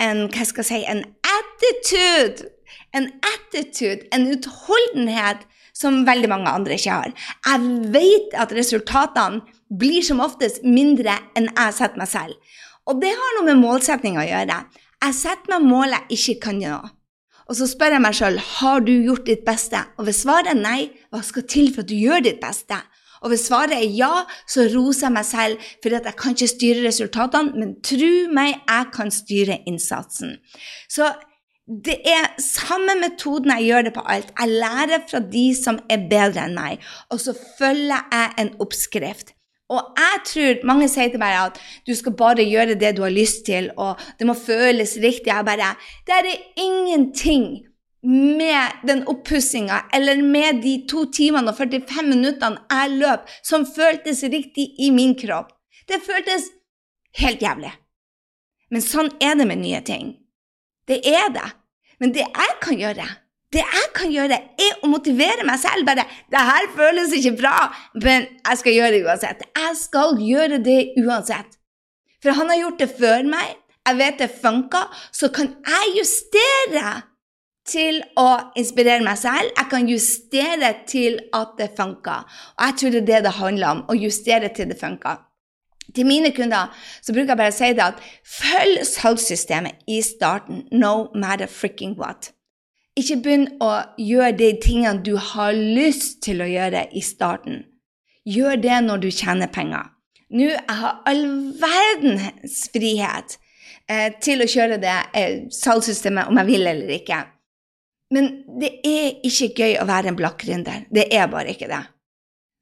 en 0.03 0.25
hva 0.27 0.47
skal 0.49 0.65
jeg 0.65 0.69
si, 0.69 0.81
en 0.91 1.03
attitude, 1.37 2.51
en 2.93 3.09
attitude, 3.31 4.05
en 4.13 4.29
utholdenhet 4.35 5.47
som 5.73 6.03
veldig 6.05 6.29
mange 6.29 6.51
andre 6.51 6.77
ikke 6.77 6.99
har. 6.99 7.13
Jeg 7.47 7.91
vet 7.95 8.35
at 8.37 8.53
resultatene 8.53 9.41
blir 9.73 10.05
som 10.05 10.21
oftest 10.21 10.61
mindre 10.67 11.15
enn 11.37 11.49
jeg 11.49 11.77
setter 11.79 12.01
meg 12.01 12.11
selv. 12.11 12.59
Og 12.85 12.99
det 13.01 13.13
har 13.15 13.37
noe 13.37 13.47
med 13.47 13.61
målsetting 13.63 14.19
å 14.19 14.27
gjøre. 14.27 14.59
Jeg 15.03 15.17
setter 15.17 15.55
meg 15.55 15.65
mål 15.65 15.95
jeg 15.95 16.19
ikke 16.19 16.35
kan 16.45 16.61
nå. 16.61 16.81
Og 17.49 17.57
så 17.59 17.67
spør 17.69 17.97
jeg 17.97 18.03
meg 18.03 18.17
sjøl 18.17 18.39
har 18.39 18.83
du 18.85 18.93
gjort 18.93 19.27
ditt 19.27 19.43
beste. 19.47 19.81
Og 19.97 20.07
hvis 20.07 20.23
svaret 20.23 20.53
er 20.53 20.59
nei, 20.59 20.79
hva 21.11 21.23
skal 21.25 21.47
til 21.49 21.71
for 21.73 21.83
at 21.83 21.91
du 21.91 21.97
gjør 21.97 22.23
ditt 22.25 22.39
beste? 22.43 22.79
Og 23.23 23.31
hvis 23.31 23.45
svaret 23.47 23.77
er 23.77 23.91
ja, 23.95 24.25
så 24.49 24.65
roser 24.73 25.07
jeg 25.07 25.15
meg 25.15 25.27
selv, 25.27 25.67
for 25.83 25.95
jeg 25.95 26.15
kan 26.19 26.35
ikke 26.35 26.49
styre 26.51 26.87
resultatene, 26.87 27.53
men 27.55 27.77
tro 27.85 28.11
meg, 28.35 28.57
jeg 28.67 28.89
kan 28.95 29.13
styre 29.15 29.61
innsatsen. 29.69 30.35
Så 30.91 31.07
det 31.63 32.01
er 32.03 32.33
samme 32.43 32.97
metoden 32.99 33.53
jeg 33.55 33.69
gjør 33.69 33.87
det 33.87 33.93
på 33.95 34.03
alt. 34.11 34.33
Jeg 34.35 34.59
lærer 34.65 35.05
fra 35.07 35.23
de 35.23 35.45
som 35.55 35.79
er 35.87 36.03
bedre 36.11 36.43
enn 36.49 36.57
meg, 36.57 36.83
og 37.07 37.23
så 37.23 37.35
følger 37.35 38.03
jeg 38.11 38.35
en 38.43 38.51
oppskrift. 38.63 39.31
Og 39.71 39.95
jeg 39.97 40.23
tror 40.27 40.65
mange 40.67 40.87
sier 40.91 41.11
til 41.11 41.21
meg 41.21 41.37
at 41.39 41.59
du 41.87 41.93
skal 41.95 42.15
bare 42.19 42.43
gjøre 42.45 42.75
det 42.79 42.95
du 42.97 43.03
har 43.05 43.13
lyst 43.13 43.45
til, 43.47 43.69
og 43.79 44.01
det 44.19 44.27
må 44.27 44.35
føles 44.37 44.97
riktig. 45.01 45.31
Jeg 45.31 45.45
bare 45.45 45.75
Det 46.05 46.17
er 46.17 46.41
ingenting 46.59 47.63
med 48.03 48.83
den 48.87 49.05
oppussinga 49.07 49.85
eller 49.93 50.21
med 50.21 50.61
de 50.63 50.73
to 50.89 51.05
timene 51.05 51.51
og 51.51 51.57
45 51.57 52.03
minuttene 52.03 52.59
jeg 52.69 52.97
løp, 52.99 53.29
som 53.43 53.65
føltes 53.65 54.23
riktig 54.23 54.73
i 54.79 54.89
min 54.91 55.15
kropp. 55.15 55.53
Det 55.87 56.03
føltes 56.03 56.49
helt 57.19 57.41
jævlig. 57.41 57.71
Men 58.71 58.81
sånn 58.83 59.11
er 59.21 59.37
det 59.39 59.47
med 59.47 59.61
nye 59.61 59.79
ting. 59.85 60.15
Det 60.87 60.99
er 61.07 61.29
det. 61.31 61.49
Men 61.99 62.11
det 62.11 62.25
jeg 62.25 62.55
kan 62.61 62.79
gjøre, 62.79 63.05
det 63.53 63.61
jeg 63.61 63.89
kan 63.95 64.11
gjøre, 64.11 64.37
er 64.65 64.79
å 64.83 64.89
motivere 64.89 65.45
meg 65.45 65.59
selv. 65.61 65.85
Bare 65.85 66.05
'Det 66.29 66.43
her 66.51 66.69
føles 66.75 67.13
ikke 67.13 67.37
bra, 67.37 67.73
men 67.93 68.27
jeg 68.49 68.57
skal 68.57 68.73
gjøre 68.73 68.91
det 68.91 69.05
uansett.' 69.05 69.43
Jeg 69.55 69.77
skal 69.77 70.17
gjøre 70.17 70.57
det 70.63 70.93
uansett. 70.97 71.57
For 72.21 72.31
han 72.31 72.49
har 72.49 72.57
gjort 72.57 72.79
det 72.79 72.89
før 72.99 73.23
meg. 73.23 73.57
Jeg 73.87 73.97
vet 73.97 74.19
det 74.19 74.31
funka. 74.41 74.87
Så 75.11 75.27
kan 75.29 75.55
jeg 75.67 75.97
justere 75.99 77.03
til 77.67 78.01
å 78.19 78.29
inspirere 78.59 79.03
meg 79.03 79.17
selv. 79.17 79.51
Jeg 79.57 79.69
kan 79.69 79.89
justere 79.89 80.73
til 80.87 81.19
at 81.33 81.55
det 81.57 81.71
funker. 81.77 82.23
Og 82.57 82.65
jeg 82.65 82.77
tror 82.79 82.89
det 82.89 83.01
er 83.01 83.05
det 83.05 83.23
det 83.23 83.31
handler 83.39 83.67
om, 83.67 83.85
å 83.89 83.93
justere 83.93 84.49
til 84.55 84.71
det 84.71 84.79
funker. 84.79 85.21
Til 85.95 86.07
mine 86.07 86.31
kunder 86.31 86.71
så 87.01 87.13
bruker 87.13 87.33
jeg 87.33 87.37
bare 87.37 87.53
å 87.53 87.57
si 87.57 87.73
det 87.75 87.83
at 87.83 87.99
følg 88.25 88.85
salgssystemet 88.87 89.83
i 89.87 89.99
starten, 90.01 90.63
no 90.71 91.09
matter 91.13 91.47
freaking 91.51 91.97
what. 91.99 92.31
Ikke 92.99 93.17
begynn 93.25 93.47
å 93.63 93.71
gjøre 93.97 94.35
de 94.37 94.49
tingene 94.61 95.01
du 95.05 95.15
har 95.17 95.53
lyst 95.53 96.19
til 96.25 96.43
å 96.43 96.49
gjøre 96.49 96.85
i 96.93 97.01
starten. 97.01 97.63
Gjør 98.29 98.59
det 98.61 98.79
når 98.85 99.01
du 99.03 99.09
tjener 99.09 99.49
penger. 99.51 99.89
Nå 100.33 100.47
jeg 100.49 100.77
har 100.79 101.01
all 101.09 101.23
verdens 101.59 102.63
frihet 102.73 103.37
eh, 103.89 104.13
til 104.21 104.41
å 104.41 104.49
kjøre 104.49 104.79
det 104.81 104.95
eh, 105.17 105.39
salgssystemet 105.53 106.29
om 106.29 106.39
jeg 106.41 106.49
vil 106.51 106.69
eller 106.69 106.93
ikke. 106.95 107.19
Men 108.13 108.29
det 108.61 108.75
er 108.85 109.25
ikke 109.25 109.51
gøy 109.57 109.79
å 109.81 109.87
være 109.89 110.11
en 110.11 110.17
blakk 110.17 110.43
gründer. 110.45 110.85
Det 110.93 111.07
er 111.13 111.29
bare 111.31 111.53
ikke 111.53 111.69
det. 111.71 111.81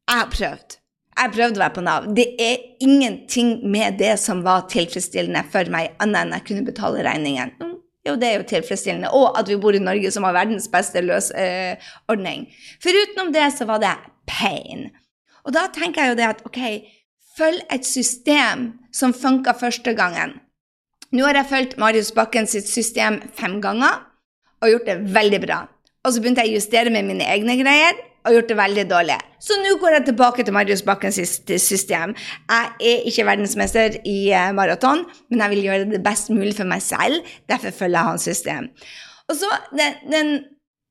Jeg 0.08 0.20
har 0.22 0.32
prøvd. 0.32 0.78
Jeg 1.12 1.28
har 1.28 1.34
prøvd 1.36 1.58
å 1.58 1.62
være 1.62 1.76
på 1.76 1.84
Nav. 1.86 2.08
Det 2.16 2.28
er 2.40 2.64
ingenting 2.84 3.58
med 3.72 4.00
det 4.00 4.16
som 4.20 4.46
var 4.48 4.70
tilfredsstillende 4.72 5.44
for 5.52 5.68
meg, 5.72 5.92
annet 6.04 6.24
enn 6.24 6.36
jeg 6.38 6.48
kunne 6.48 6.68
betale 6.68 7.04
regningen. 7.08 7.52
Jo, 8.08 8.16
det 8.18 8.28
er 8.28 8.40
jo 8.40 8.48
tilfredsstillende. 8.50 9.12
Og 9.14 9.38
at 9.38 9.50
vi 9.50 9.60
bor 9.62 9.76
i 9.78 9.82
Norge, 9.82 10.10
som 10.14 10.26
har 10.26 10.34
verdens 10.34 10.68
beste 10.72 11.04
løsordning. 11.06 12.48
Eh, 12.48 12.78
Foruten 12.82 13.34
det 13.34 13.48
så 13.58 13.68
var 13.70 13.82
det 13.84 13.94
pain. 14.30 14.90
Og 15.46 15.54
da 15.54 15.68
tenker 15.74 16.02
jeg 16.04 16.14
jo 16.14 16.20
det 16.20 16.30
at 16.30 16.42
ok, 16.46 16.62
følg 17.38 17.62
et 17.74 17.86
system 17.88 18.72
som 18.94 19.14
funka 19.14 19.54
første 19.58 19.94
gangen. 19.98 20.40
Nå 21.12 21.26
har 21.28 21.42
jeg 21.42 21.50
fulgt 21.50 21.78
Marius 21.82 22.14
Bakken 22.16 22.48
sitt 22.48 22.70
system 22.72 23.20
fem 23.36 23.60
ganger 23.64 24.06
og 24.62 24.70
gjort 24.72 24.88
det 24.88 24.98
veldig 25.14 25.42
bra. 25.44 25.60
Og 26.06 26.14
så 26.14 26.22
begynte 26.22 26.46
jeg 26.46 26.54
å 26.54 26.60
justere 26.60 26.94
med 26.94 27.06
mine 27.06 27.28
egne 27.30 27.58
greier 27.60 27.98
og 28.26 28.36
gjort 28.36 28.50
det 28.52 28.58
veldig 28.60 28.86
dårlig. 28.90 29.18
Så 29.42 29.58
nå 29.58 29.76
går 29.82 29.98
jeg 29.98 30.08
tilbake 30.12 30.46
til 30.46 30.54
Marius 30.54 30.84
Bakkens 30.86 31.20
system. 31.62 32.16
Jeg 32.52 32.72
er 32.92 33.06
ikke 33.10 33.26
verdensmester 33.26 33.98
i 34.06 34.18
eh, 34.30 34.52
maraton, 34.58 35.06
men 35.30 35.42
jeg 35.42 35.56
vil 35.56 35.68
gjøre 35.68 35.92
det 35.92 36.04
best 36.06 36.30
mulig 36.34 36.56
for 36.58 36.70
meg 36.70 36.84
selv. 36.86 37.22
Derfor 37.50 37.74
følger 37.74 37.98
jeg 37.98 38.12
hans 38.12 38.28
system. 38.30 38.70
Og 39.30 39.38
så 39.40 39.50
den, 39.74 39.98
den, 40.12 40.32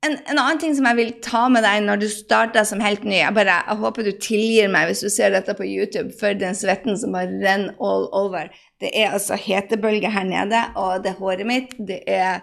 en, 0.07 0.17
en, 0.17 0.39
annen 0.39 0.61
ting 0.61 0.75
som 0.77 0.89
jeg 0.89 0.99
vil 0.99 1.13
ta 1.23 1.45
med 1.53 1.63
deg 1.67 1.85
når 1.85 2.03
du 2.03 2.07
starter 2.11 2.65
som 2.67 2.83
helt 2.83 3.05
ny 3.05 3.19
Jeg, 3.21 3.35
bare, 3.37 3.61
jeg 3.69 3.83
håper 3.83 4.07
du 4.07 4.13
tilgir 4.17 4.71
meg 4.73 4.89
hvis 4.89 5.05
du 5.05 5.11
ser 5.13 5.35
dette 5.35 5.55
på 5.59 5.67
YouTube 5.69 6.15
for 6.21 6.37
den 6.41 6.57
svetten 6.57 6.99
som 6.99 7.15
bare 7.17 7.31
renner 7.43 7.77
all 7.79 8.09
over. 8.17 8.51
Det 8.81 8.91
er 8.97 9.13
altså 9.15 9.39
hetebølge 9.39 10.11
her 10.11 10.25
nede, 10.27 10.65
og 10.81 11.05
det 11.05 11.19
håret 11.21 11.47
mitt, 11.47 11.77
det 11.79 12.03
er 12.09 12.41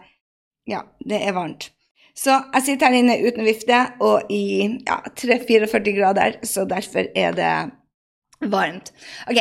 Ja, 0.67 0.82
det 1.08 1.22
er 1.24 1.32
varmt. 1.32 1.72
Så 2.17 2.33
jeg 2.33 2.65
sitter 2.65 2.89
her 2.89 2.97
inne 2.97 3.19
uten 3.21 3.45
vifte 3.45 3.83
og 4.03 4.31
i 4.33 4.65
ja, 4.88 5.01
3-44 5.13 5.93
grader, 6.00 6.39
så 6.47 6.65
derfor 6.69 7.12
er 7.13 7.36
det 7.38 7.51
varmt. 8.50 8.89
Ok, 9.29 9.38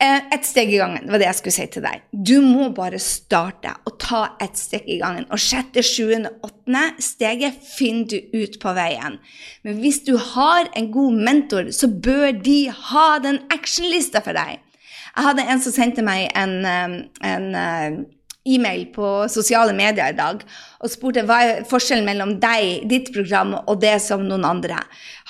ett 0.00 0.30
et 0.32 0.46
steg 0.48 0.70
i 0.72 0.78
gangen 0.80 1.10
var 1.12 1.20
det 1.20 1.26
jeg 1.26 1.38
skulle 1.38 1.56
si 1.56 1.66
til 1.74 1.84
deg. 1.84 2.04
Du 2.12 2.38
må 2.40 2.70
bare 2.76 3.00
starte 3.02 3.74
og 3.84 3.98
ta 4.00 4.22
et 4.40 4.56
steg 4.56 4.88
i 4.88 4.96
gangen. 5.02 5.26
Og 5.28 5.40
sjette, 5.40 5.82
sjuende, 5.84 6.32
åttende 6.46 6.86
steget 7.04 7.58
finner 7.66 8.08
du 8.08 8.38
ut 8.40 8.56
på 8.62 8.72
veien. 8.76 9.18
Men 9.64 9.82
hvis 9.82 10.00
du 10.06 10.14
har 10.16 10.70
en 10.76 10.88
god 10.92 11.20
mentor, 11.28 11.68
så 11.76 11.88
bør 11.88 12.32
de 12.32 12.62
ha 12.70 13.08
den 13.20 13.42
actionlista 13.52 14.24
for 14.24 14.36
deg. 14.36 14.60
Jeg 15.10 15.26
hadde 15.26 15.44
en 15.52 15.60
som 15.60 15.74
sendte 15.74 16.06
meg 16.06 16.30
en, 16.38 16.56
eh, 16.64 16.96
en 17.28 17.54
eh, 17.60 18.00
e-mail 18.48 18.86
på 18.94 19.06
sosiale 19.28 19.74
medier 19.76 20.12
i 20.12 20.16
dag 20.16 20.40
og 20.80 20.92
spurte 20.92 21.24
hva 21.28 21.40
er 21.44 21.66
forskjellen 21.68 22.06
mellom 22.08 22.36
deg, 22.40 22.86
ditt 22.88 23.12
program 23.14 23.52
og 23.60 23.80
det 23.82 23.98
som 24.04 24.24
noen 24.26 24.46
andre 24.48 24.80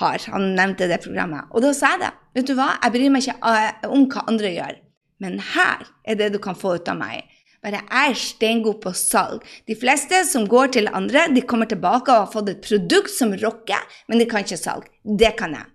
har. 0.00 0.22
Han 0.30 0.52
nevnte 0.58 0.88
det 0.90 1.02
programmet. 1.04 1.50
Og 1.50 1.64
da 1.64 1.74
sa 1.76 1.94
jeg 1.94 2.04
det. 2.04 2.12
Vet 2.38 2.50
du 2.50 2.54
hva, 2.58 2.72
jeg 2.78 2.94
bryr 2.94 3.10
meg 3.10 3.26
ikke 3.26 3.50
eh, 3.50 3.90
om 3.90 4.06
hva 4.10 4.24
andre 4.30 4.54
gjør, 4.54 4.80
men 5.24 5.40
her 5.54 5.88
er 6.06 6.20
det 6.20 6.30
du 6.34 6.38
kan 6.42 6.58
få 6.58 6.76
ut 6.78 6.90
av 6.90 7.00
meg. 7.00 7.26
Bare 7.60 7.82
jeg 7.82 8.12
er 8.12 8.16
steingod 8.16 8.78
på 8.80 8.92
salg. 8.96 9.42
De 9.68 9.76
fleste 9.76 10.22
som 10.28 10.46
går 10.48 10.72
til 10.78 10.88
andre, 10.96 11.26
de 11.34 11.42
kommer 11.44 11.68
tilbake 11.68 12.08
og 12.08 12.24
har 12.24 12.32
fått 12.32 12.54
et 12.54 12.64
produkt 12.64 13.12
som 13.12 13.34
rocker, 13.42 13.84
men 14.08 14.22
de 14.22 14.28
kan 14.30 14.46
ikke 14.46 14.60
salg. 14.60 14.88
Det 15.04 15.34
kan 15.36 15.58
jeg. 15.58 15.68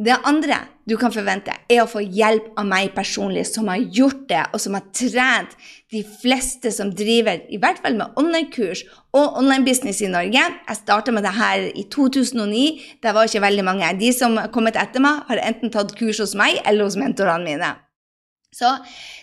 Det 0.00 0.14
andre 0.24 0.56
du 0.88 0.94
kan 0.96 1.12
forvente, 1.12 1.52
er 1.68 1.82
å 1.82 1.88
få 1.88 2.00
hjelp 2.00 2.54
av 2.58 2.64
meg 2.66 2.94
personlig, 2.96 3.42
som 3.50 3.68
har 3.68 3.82
gjort 3.92 4.22
det, 4.30 4.40
og 4.48 4.62
som 4.62 4.78
har 4.78 4.86
trent 4.96 5.52
de 5.92 6.00
fleste 6.22 6.72
som 6.72 6.88
driver, 6.96 7.42
i 7.52 7.58
hvert 7.60 7.82
fall 7.84 7.98
med 7.98 8.16
online-kurs 8.18 8.86
og 9.12 9.36
online-business 9.42 10.00
i 10.06 10.08
Norge. 10.10 10.46
Jeg 10.56 10.78
starta 10.78 11.12
med 11.12 11.26
det 11.28 11.34
her 11.36 11.66
i 11.68 11.84
2009. 11.92 12.64
Det 13.04 13.12
var 13.14 13.28
ikke 13.28 13.44
veldig 13.44 13.66
mange. 13.68 13.92
De 14.00 14.10
som 14.16 14.40
har 14.40 14.48
kommet 14.54 14.80
etter 14.80 15.04
meg, 15.04 15.20
har 15.28 15.44
enten 15.44 15.74
tatt 15.74 15.92
kurs 16.00 16.22
hos 16.24 16.34
meg 16.38 16.62
eller 16.64 16.88
hos 16.88 16.96
mentorene 16.98 17.44
mine. 17.44 17.70
Så 18.56 18.72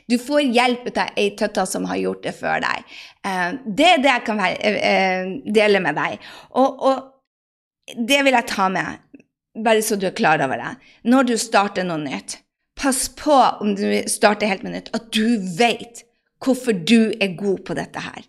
du 0.08 0.16
får 0.22 0.46
hjelp 0.46 0.88
av 0.94 1.18
ei 1.20 1.32
tøtta 1.36 1.66
som 1.68 1.90
har 1.90 1.98
gjort 2.00 2.22
det 2.30 2.38
før 2.38 2.62
deg. 2.64 2.98
Eh, 3.26 3.50
det 3.66 3.90
er 3.96 4.04
det 4.06 4.14
jeg 4.14 4.28
kan 4.30 4.46
eh, 4.46 5.38
dele 5.58 5.82
med 5.84 5.98
deg. 5.98 6.22
Og, 6.54 6.86
og 6.86 7.98
det 7.98 8.22
vil 8.28 8.36
jeg 8.36 8.52
ta 8.52 8.68
med 8.72 9.07
bare 9.64 9.84
så 9.86 9.98
du 10.00 10.08
er 10.10 10.16
klar 10.18 10.42
over 10.44 10.60
det. 10.62 10.74
Når 11.08 11.30
du 11.30 11.36
starter 11.42 11.88
noe 11.88 12.02
nytt, 12.02 12.40
pass 12.78 13.08
på 13.18 13.38
om 13.62 13.76
du 13.78 13.86
starter 14.10 14.50
helt 14.52 14.66
med 14.66 14.76
nytt, 14.78 14.92
at 14.96 15.10
du 15.14 15.38
vet 15.58 16.04
hvorfor 16.44 16.76
du 16.78 17.14
er 17.20 17.38
god 17.38 17.64
på 17.66 17.78
dette 17.78 18.02
her. 18.04 18.26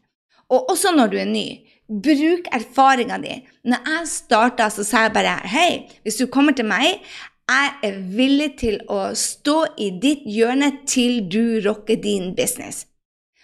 Og 0.49 0.71
også 0.73 0.95
når 0.97 1.13
du 1.13 1.19
er 1.21 1.29
ny. 1.29 1.49
Bruk 1.89 2.49
erfaringa 2.53 3.17
di. 3.21 3.35
Når 3.65 3.85
jeg 3.89 4.09
starta, 4.13 4.69
så 4.73 4.85
sa 4.85 5.07
jeg 5.07 5.15
bare 5.17 5.39
hei, 5.49 5.89
hvis 6.05 6.21
du 6.21 6.27
kommer 6.33 6.57
til 6.57 6.69
meg, 6.69 7.01
jeg 7.49 7.71
er 7.85 8.01
villig 8.13 8.51
til 8.61 8.77
å 8.93 9.15
stå 9.17 9.57
i 9.81 9.89
ditt 10.01 10.27
hjørne 10.29 10.69
til 10.89 11.23
du 11.33 11.61
rocker 11.65 11.97
din 12.01 12.35
business. 12.37 12.85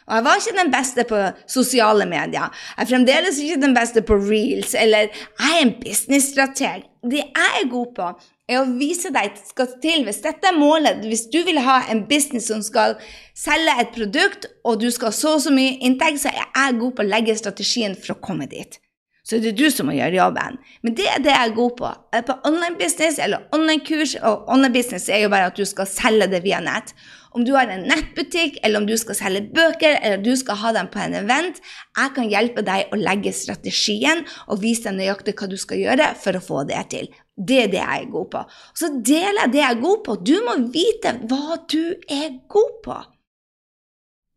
Og 0.04 0.16
jeg 0.18 0.24
var 0.26 0.40
ikke 0.40 0.58
den 0.58 0.72
beste 0.72 1.04
på 1.08 1.20
sosiale 1.48 2.06
medier. 2.08 2.52
Jeg 2.76 2.84
er 2.84 2.90
fremdeles 2.90 3.40
ikke 3.40 3.62
den 3.62 3.74
beste 3.76 4.02
på 4.04 4.18
reels. 4.20 4.74
Eller 4.76 5.08
jeg 5.08 5.56
er 5.56 5.62
en 5.62 5.74
businessstrateg. 5.80 6.84
Det 7.04 7.22
jeg 7.22 7.60
er 7.62 7.70
god 7.70 7.92
på, 7.96 8.10
er 8.48 8.60
å 8.60 8.68
vise 8.76 9.08
deg 9.14 9.32
hva 9.32 9.48
skal 9.48 9.72
til. 9.80 10.04
Hvis 10.04 10.20
dette 10.24 10.50
er 10.50 10.58
målet, 10.58 11.04
hvis 11.08 11.26
du 11.32 11.40
vil 11.46 11.62
ha 11.64 11.80
en 11.92 12.04
business 12.08 12.50
som 12.52 12.60
skal 12.64 12.98
selge 13.36 13.78
et 13.80 13.94
produkt, 13.96 14.48
og 14.64 14.80
du 14.84 14.90
skal 14.92 15.12
ha 15.12 15.16
så 15.16 15.36
og 15.38 15.44
så 15.46 15.52
mye 15.54 15.78
inntekt, 15.80 16.20
så 16.24 16.32
er 16.32 16.44
jeg 16.44 16.80
god 16.82 16.96
på 16.98 17.04
å 17.04 17.12
legge 17.14 17.40
strategien 17.40 17.96
for 17.96 18.16
å 18.16 18.20
komme 18.24 18.48
dit. 18.50 18.80
Så 19.24 19.38
det 19.40 19.54
er 19.54 19.56
du 19.56 19.70
som 19.72 19.88
må 19.88 19.94
gjøre 19.96 20.18
jobben. 20.18 20.58
Men 20.84 20.96
det 20.98 21.06
er 21.08 21.22
det 21.24 21.32
jeg 21.32 21.48
er 21.48 21.56
god 21.56 21.76
på. 21.78 21.90
På 22.28 22.34
online 22.44 22.76
business 22.76 23.16
eller 23.24 23.46
online 23.56 23.80
kurs, 23.86 24.12
og 24.20 24.44
online 24.52 24.74
business 24.74 25.08
er 25.08 25.22
jo 25.22 25.30
bare 25.32 25.48
at 25.48 25.56
du 25.56 25.64
skal 25.64 25.88
selge 25.88 26.28
det 26.28 26.42
via 26.44 26.60
nett. 26.60 26.92
Om 27.34 27.46
du 27.48 27.54
har 27.56 27.72
en 27.72 27.86
nettbutikk, 27.88 28.60
eller 28.62 28.82
om 28.82 28.86
du 28.86 28.94
skal 29.00 29.16
selge 29.18 29.48
bøker, 29.56 29.96
eller 29.96 30.20
du 30.22 30.36
skal 30.38 30.60
ha 30.60 30.74
dem 30.76 30.92
på 30.92 31.00
en 31.02 31.16
event, 31.24 31.56
jeg 31.96 32.12
kan 32.14 32.30
hjelpe 32.30 32.62
deg 32.68 32.92
å 32.92 33.00
legge 33.00 33.32
strategien 33.34 34.22
og 34.44 34.60
vise 34.62 34.86
deg 34.86 35.00
nøyaktig 35.00 35.34
hva 35.40 35.48
du 35.50 35.56
skal 35.58 35.80
gjøre 35.80 36.12
for 36.20 36.36
å 36.36 36.44
få 36.44 36.62
det 36.68 36.84
til. 36.92 37.10
Det 37.34 37.64
er 37.64 37.72
det 37.72 37.80
jeg 37.80 38.04
er 38.04 38.12
god 38.12 38.30
på. 38.36 38.46
Så 38.76 38.92
deler 39.00 39.46
jeg 39.46 39.54
det 39.56 39.62
jeg 39.64 39.72
er 39.72 39.84
god 39.88 40.06
på. 40.06 40.20
Du 40.20 40.36
må 40.44 40.60
vite 40.68 41.16
hva 41.32 41.58
du 41.64 41.82
er 42.12 42.38
god 42.52 42.80
på. 42.84 43.02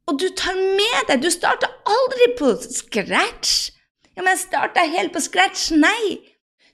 Og 0.08 0.22
du 0.22 0.30
tar 0.40 0.56
med 0.56 1.10
deg 1.10 1.20
Du 1.20 1.28
starter 1.30 1.68
aldri 1.84 2.32
på 2.40 2.56
scratch. 2.64 3.76
Ja, 4.18 4.26
men 4.26 4.38
starta 4.38 4.82
helt 4.90 5.14
på 5.14 5.22
scratch? 5.22 5.70
Nei. 5.78 6.18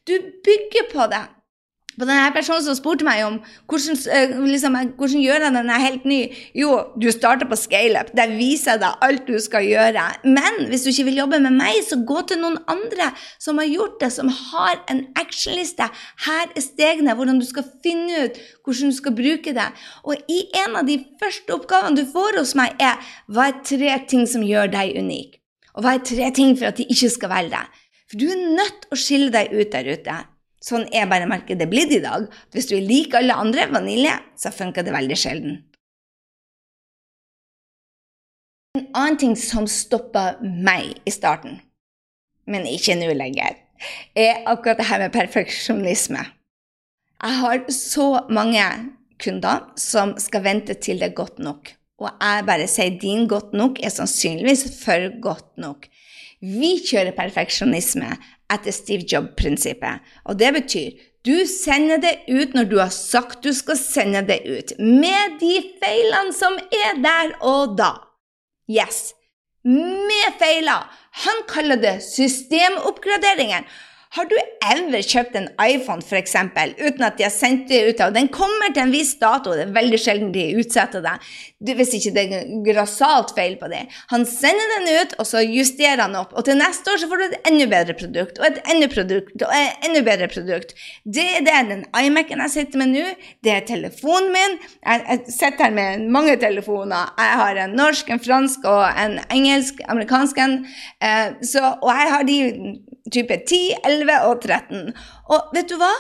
Du 0.08 0.16
bygger 0.44 0.92
på 0.94 1.08
det 1.12 1.26
på 1.94 2.08
denne 2.08 2.32
personen 2.34 2.64
som 2.66 2.76
spurte 2.78 3.06
meg 3.06 3.22
om 3.26 3.36
hvordan, 3.70 3.98
eh, 4.10 4.34
liksom, 4.50 4.78
hvordan 4.98 5.22
gjør 5.22 5.46
jeg 5.46 5.54
den 5.54 5.70
er 5.70 5.84
helt 5.84 6.06
ny. 6.06 6.20
Jo, 6.58 6.72
du 7.00 7.10
starter 7.12 7.50
på 7.50 7.58
scaleup. 7.60 8.10
Der 8.18 8.34
viser 8.38 8.74
jeg 8.74 8.82
deg 8.82 9.04
alt 9.08 9.28
du 9.28 9.38
skal 9.40 9.66
gjøre. 9.68 10.06
Men 10.24 10.68
hvis 10.70 10.84
du 10.84 10.90
ikke 10.90 11.06
vil 11.10 11.22
jobbe 11.22 11.40
med 11.40 11.54
meg, 11.58 11.84
så 11.86 12.00
gå 12.06 12.22
til 12.28 12.42
noen 12.42 12.58
andre 12.68 13.12
som 13.40 13.58
har 13.62 13.70
gjort 13.70 14.00
det, 14.02 14.12
som 14.14 14.28
har 14.30 14.82
en 14.90 15.06
actionliste. 15.16 15.90
Her 16.26 16.50
er 16.56 16.62
stegene, 16.62 17.14
hvordan 17.14 17.40
du 17.40 17.46
skal 17.46 17.68
finne 17.84 18.26
ut 18.26 18.42
hvordan 18.64 18.90
du 18.90 18.96
skal 18.96 19.16
bruke 19.16 19.54
det. 19.54 19.70
Og 20.04 20.16
i 20.30 20.42
en 20.66 20.76
av 20.76 20.88
de 20.88 20.98
første 21.22 21.54
oppgavene 21.54 21.98
du 21.98 22.06
får 22.10 22.40
hos 22.40 22.56
meg, 22.56 22.74
er 22.80 22.98
hva 23.28 23.52
er 23.52 23.64
tre 23.64 24.00
ting 24.08 24.26
som 24.30 24.42
gjør 24.42 24.72
deg 24.72 24.98
unik? 24.98 25.43
Og 25.74 25.84
hva 25.86 25.96
er 25.98 26.06
tre 26.06 26.30
ting 26.36 26.54
for 26.58 26.70
at 26.70 26.80
de 26.80 26.86
ikke 26.90 27.10
skal 27.14 27.32
velge 27.34 27.58
deg? 27.58 27.82
For 28.12 28.22
du 28.22 28.30
er 28.30 28.46
nødt 28.60 28.88
å 28.94 29.00
skille 29.00 29.34
deg 29.34 29.54
ut 29.56 29.74
der 29.74 29.90
ute. 29.90 30.18
Sånn 30.64 30.86
er 30.96 31.10
bare 31.12 31.28
markedet 31.28 31.68
blitt 31.72 31.92
i 31.96 32.02
dag. 32.04 32.30
Hvis 32.54 32.70
du 32.70 32.78
er 32.78 32.86
lik 32.86 33.16
alle 33.18 33.36
andre 33.36 33.68
vanilje, 33.72 34.14
så 34.40 34.54
funker 34.54 34.86
det 34.86 34.96
veldig 34.96 35.18
sjelden. 35.20 35.58
En 38.78 38.88
annen 38.98 39.20
ting 39.22 39.36
som 39.38 39.68
stoppa 39.70 40.40
meg 40.42 40.96
i 41.06 41.12
starten, 41.14 41.60
men 42.50 42.66
ikke 42.66 42.96
nå 42.98 43.12
lenger, 43.14 43.60
er 44.18 44.42
akkurat 44.50 44.80
det 44.80 44.88
her 44.88 45.04
med 45.04 45.14
perfeksjonisme. 45.14 46.24
Jeg 47.24 47.40
har 47.40 47.62
så 47.70 48.08
mange 48.34 48.64
kunder 49.22 49.68
som 49.80 50.16
skal 50.18 50.46
vente 50.48 50.74
til 50.82 51.04
det 51.04 51.12
er 51.12 51.18
godt 51.20 51.38
nok. 51.44 51.70
Og 52.04 52.12
jeg 52.20 52.46
bare 52.48 52.68
sier 52.68 53.00
din 53.00 53.28
godt 53.32 53.56
nok 53.56 53.80
er 53.84 53.94
sannsynligvis 53.94 54.66
for 54.82 55.10
godt 55.24 55.50
nok. 55.62 55.88
Vi 56.44 56.76
kjører 56.84 57.16
perfeksjonisme 57.16 58.10
etter 58.52 58.76
Steve 58.76 59.08
Job-prinsippet. 59.08 60.04
Og 60.28 60.40
det 60.40 60.52
betyr 60.58 61.04
du 61.24 61.46
sender 61.48 62.02
det 62.04 62.18
ut 62.28 62.52
når 62.52 62.66
du 62.68 62.78
har 62.82 62.92
sagt 62.92 63.46
du 63.46 63.54
skal 63.56 63.78
sende 63.80 64.26
det 64.28 64.42
ut, 64.44 64.74
med 64.80 65.38
de 65.40 65.54
feilene 65.80 66.36
som 66.36 66.58
er 66.68 67.00
der 67.00 67.32
og 67.40 67.78
da. 67.80 67.94
Yes, 68.68 69.14
med 69.64 70.36
feiler. 70.42 70.84
Han 71.24 71.42
kaller 71.48 71.80
det 71.80 71.96
systemoppgraderingen. 72.04 73.64
Har 74.14 74.28
du 74.30 74.36
ever 74.38 75.02
kjøpt 75.02 75.34
en 75.40 75.48
iPhone 75.58 76.04
for 76.06 76.20
eksempel, 76.20 76.76
uten 76.78 77.02
at 77.08 77.16
de 77.18 77.26
har 77.26 77.32
sendt 77.34 77.66
det 77.72 77.80
ut? 77.88 78.02
og 78.06 78.14
Den 78.14 78.28
kommer 78.30 78.70
til 78.70 78.84
en 78.84 78.94
viss 78.94 79.16
dato, 79.18 79.56
det 79.58 79.64
er 79.66 79.72
veldig 79.74 80.00
sjelden 80.02 80.30
de 80.36 80.44
utsetter 80.62 81.02
det. 81.02 81.16
Hvis 81.80 81.96
ikke 81.98 82.12
det 82.14 82.26
er 82.28 82.52
grassat 82.68 83.34
feil 83.34 83.56
på 83.58 83.72
det. 83.72 83.82
Han 84.12 84.28
sender 84.30 84.70
den 84.76 84.92
ut, 85.00 85.16
og 85.18 85.26
så 85.26 85.42
justerer 85.42 86.04
han 86.04 86.14
opp. 86.20 86.36
Og 86.38 86.46
til 86.46 86.60
neste 86.60 86.94
år 86.94 87.02
så 87.02 87.10
får 87.10 87.24
du 87.24 87.26
et 87.26 87.50
enda 87.50 87.68
bedre 87.72 87.98
produkt, 88.04 88.38
og 88.38 88.46
et 88.52 88.62
enda, 88.76 88.92
produkt, 88.94 89.34
og 89.48 89.58
et 89.58 89.90
enda 89.90 90.06
bedre 90.06 90.30
produkt. 90.36 90.78
Det 91.18 91.28
er 91.42 91.66
den 91.72 91.84
iMac-en 91.90 92.46
jeg 92.46 92.56
sitter 92.60 92.84
med 92.84 92.94
nå. 92.94 93.10
Det 93.42 93.56
er 93.56 93.66
telefonen 93.66 94.30
min. 94.36 94.58
Jeg, 94.78 95.06
jeg 95.10 95.38
sitter 95.40 95.72
her 95.72 95.78
med 95.80 96.06
mange 96.14 96.38
telefoner. 96.38 97.10
Jeg 97.18 97.42
har 97.42 97.66
en 97.66 97.78
norsk, 97.82 98.14
en 98.14 98.22
fransk 98.22 98.70
og 98.70 98.86
en 98.94 99.18
engelsk, 99.34 99.82
amerikansk 99.90 100.46
en. 100.46 100.60
Eh, 101.02 101.30
så, 101.42 101.80
og 101.82 101.90
jeg 101.98 102.14
har 102.14 102.30
de 102.30 102.40
type 103.14 103.36
10, 103.48 103.62
11 103.84 104.03
og 104.10 104.44
13. 104.44 104.92
Og 105.32 105.56
vet 105.56 105.70
du 105.72 105.78
hva? 105.82 105.92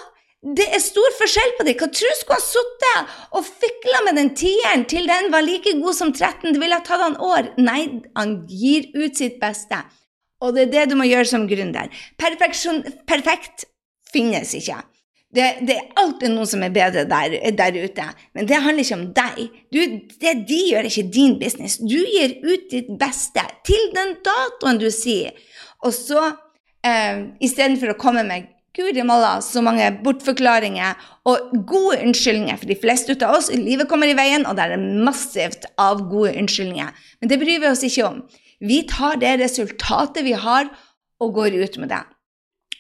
Det 0.43 0.65
er 0.75 0.81
stor 0.83 1.13
forskjell 1.15 1.53
på 1.57 1.63
dem. 1.63 1.77
Hva 1.79 1.87
tror 1.87 2.11
du 2.11 2.19
skulle 2.19 2.39
ha 2.41 2.43
sittet 2.43 3.11
og 3.39 3.45
fikla 3.47 4.01
med 4.03 4.17
den 4.19 4.33
tieren 4.35 4.83
til 4.91 5.07
den 5.07 5.29
var 5.31 5.45
like 5.45 5.77
god 5.79 5.95
som 5.95 6.11
13? 6.11 6.51
Det 6.51 6.59
ville 6.59 6.75
ha 6.75 6.83
tatt 6.83 7.03
han 7.03 7.15
år. 7.15 7.53
Nei, 7.63 8.03
han 8.17 8.41
gir 8.51 8.89
ut 8.97 9.15
sitt 9.15 9.39
beste. 9.39 9.79
Og 10.43 10.51
det 10.55 10.67
er 10.67 10.73
det 10.73 10.89
du 10.91 10.97
må 10.99 11.07
gjøre 11.07 11.29
som 11.29 11.47
gründer. 11.47 11.87
Perfekt 12.19 13.63
finnes 14.11 14.51
ikke. 14.59 14.81
Det, 15.33 15.45
det, 15.65 15.75
er 15.79 15.95
alltid 15.97 16.29
noen 16.29 16.45
som 16.45 16.61
er 16.61 16.73
bedre 16.73 17.07
der, 17.09 17.39
der 17.57 17.77
ute, 17.81 18.03
men 18.37 18.45
det 18.45 18.59
handler 18.61 18.83
ikke 18.83 18.97
om 18.99 19.07
deg. 19.17 19.39
Du, 19.73 19.79
det 20.21 20.33
de 20.45 20.59
gjør, 20.67 20.83
er 20.83 20.89
ikke 20.91 21.13
din 21.15 21.39
business. 21.41 21.79
Du 21.81 21.97
gir 21.97 22.35
ut 22.45 22.67
ditt 22.69 22.91
beste 22.99 23.41
til 23.65 23.87
den 23.95 24.13
datoen 24.27 24.77
du 24.83 24.91
sier. 24.93 25.33
Og 25.81 25.95
så 25.95 26.27
eh, 26.87 27.23
istedenfor 27.43 27.93
å 27.93 27.99
komme 27.99 28.25
med 28.27 28.49
Guri 28.73 29.03
malla, 29.05 29.35
så 29.45 29.61
mange 29.61 29.85
bortforklaringer 30.01 30.97
og 31.29 31.51
gode 31.69 31.99
unnskyldninger. 32.01 32.57
For 32.57 32.71
de 32.71 32.77
fleste 32.81 33.13
av 33.21 33.35
oss, 33.37 33.51
livet 33.53 33.85
kommer 33.89 34.09
i 34.09 34.15
veien, 34.17 34.47
og 34.49 34.57
det 34.57 34.65
er 34.65 34.81
massivt 34.81 35.67
av 35.77 36.01
gode 36.09 36.33
unnskyldninger. 36.41 36.89
Men 37.21 37.29
det 37.29 37.37
bryr 37.41 37.61
vi 37.61 37.69
oss 37.69 37.85
ikke 37.85 38.07
om. 38.07 38.23
Vi 38.63 38.81
tar 38.89 39.19
det 39.21 39.35
resultatet 39.43 40.25
vi 40.25 40.33
har, 40.33 40.71
og 41.21 41.37
går 41.37 41.59
ut 41.61 41.77
med 41.83 41.93
det. 41.93 42.01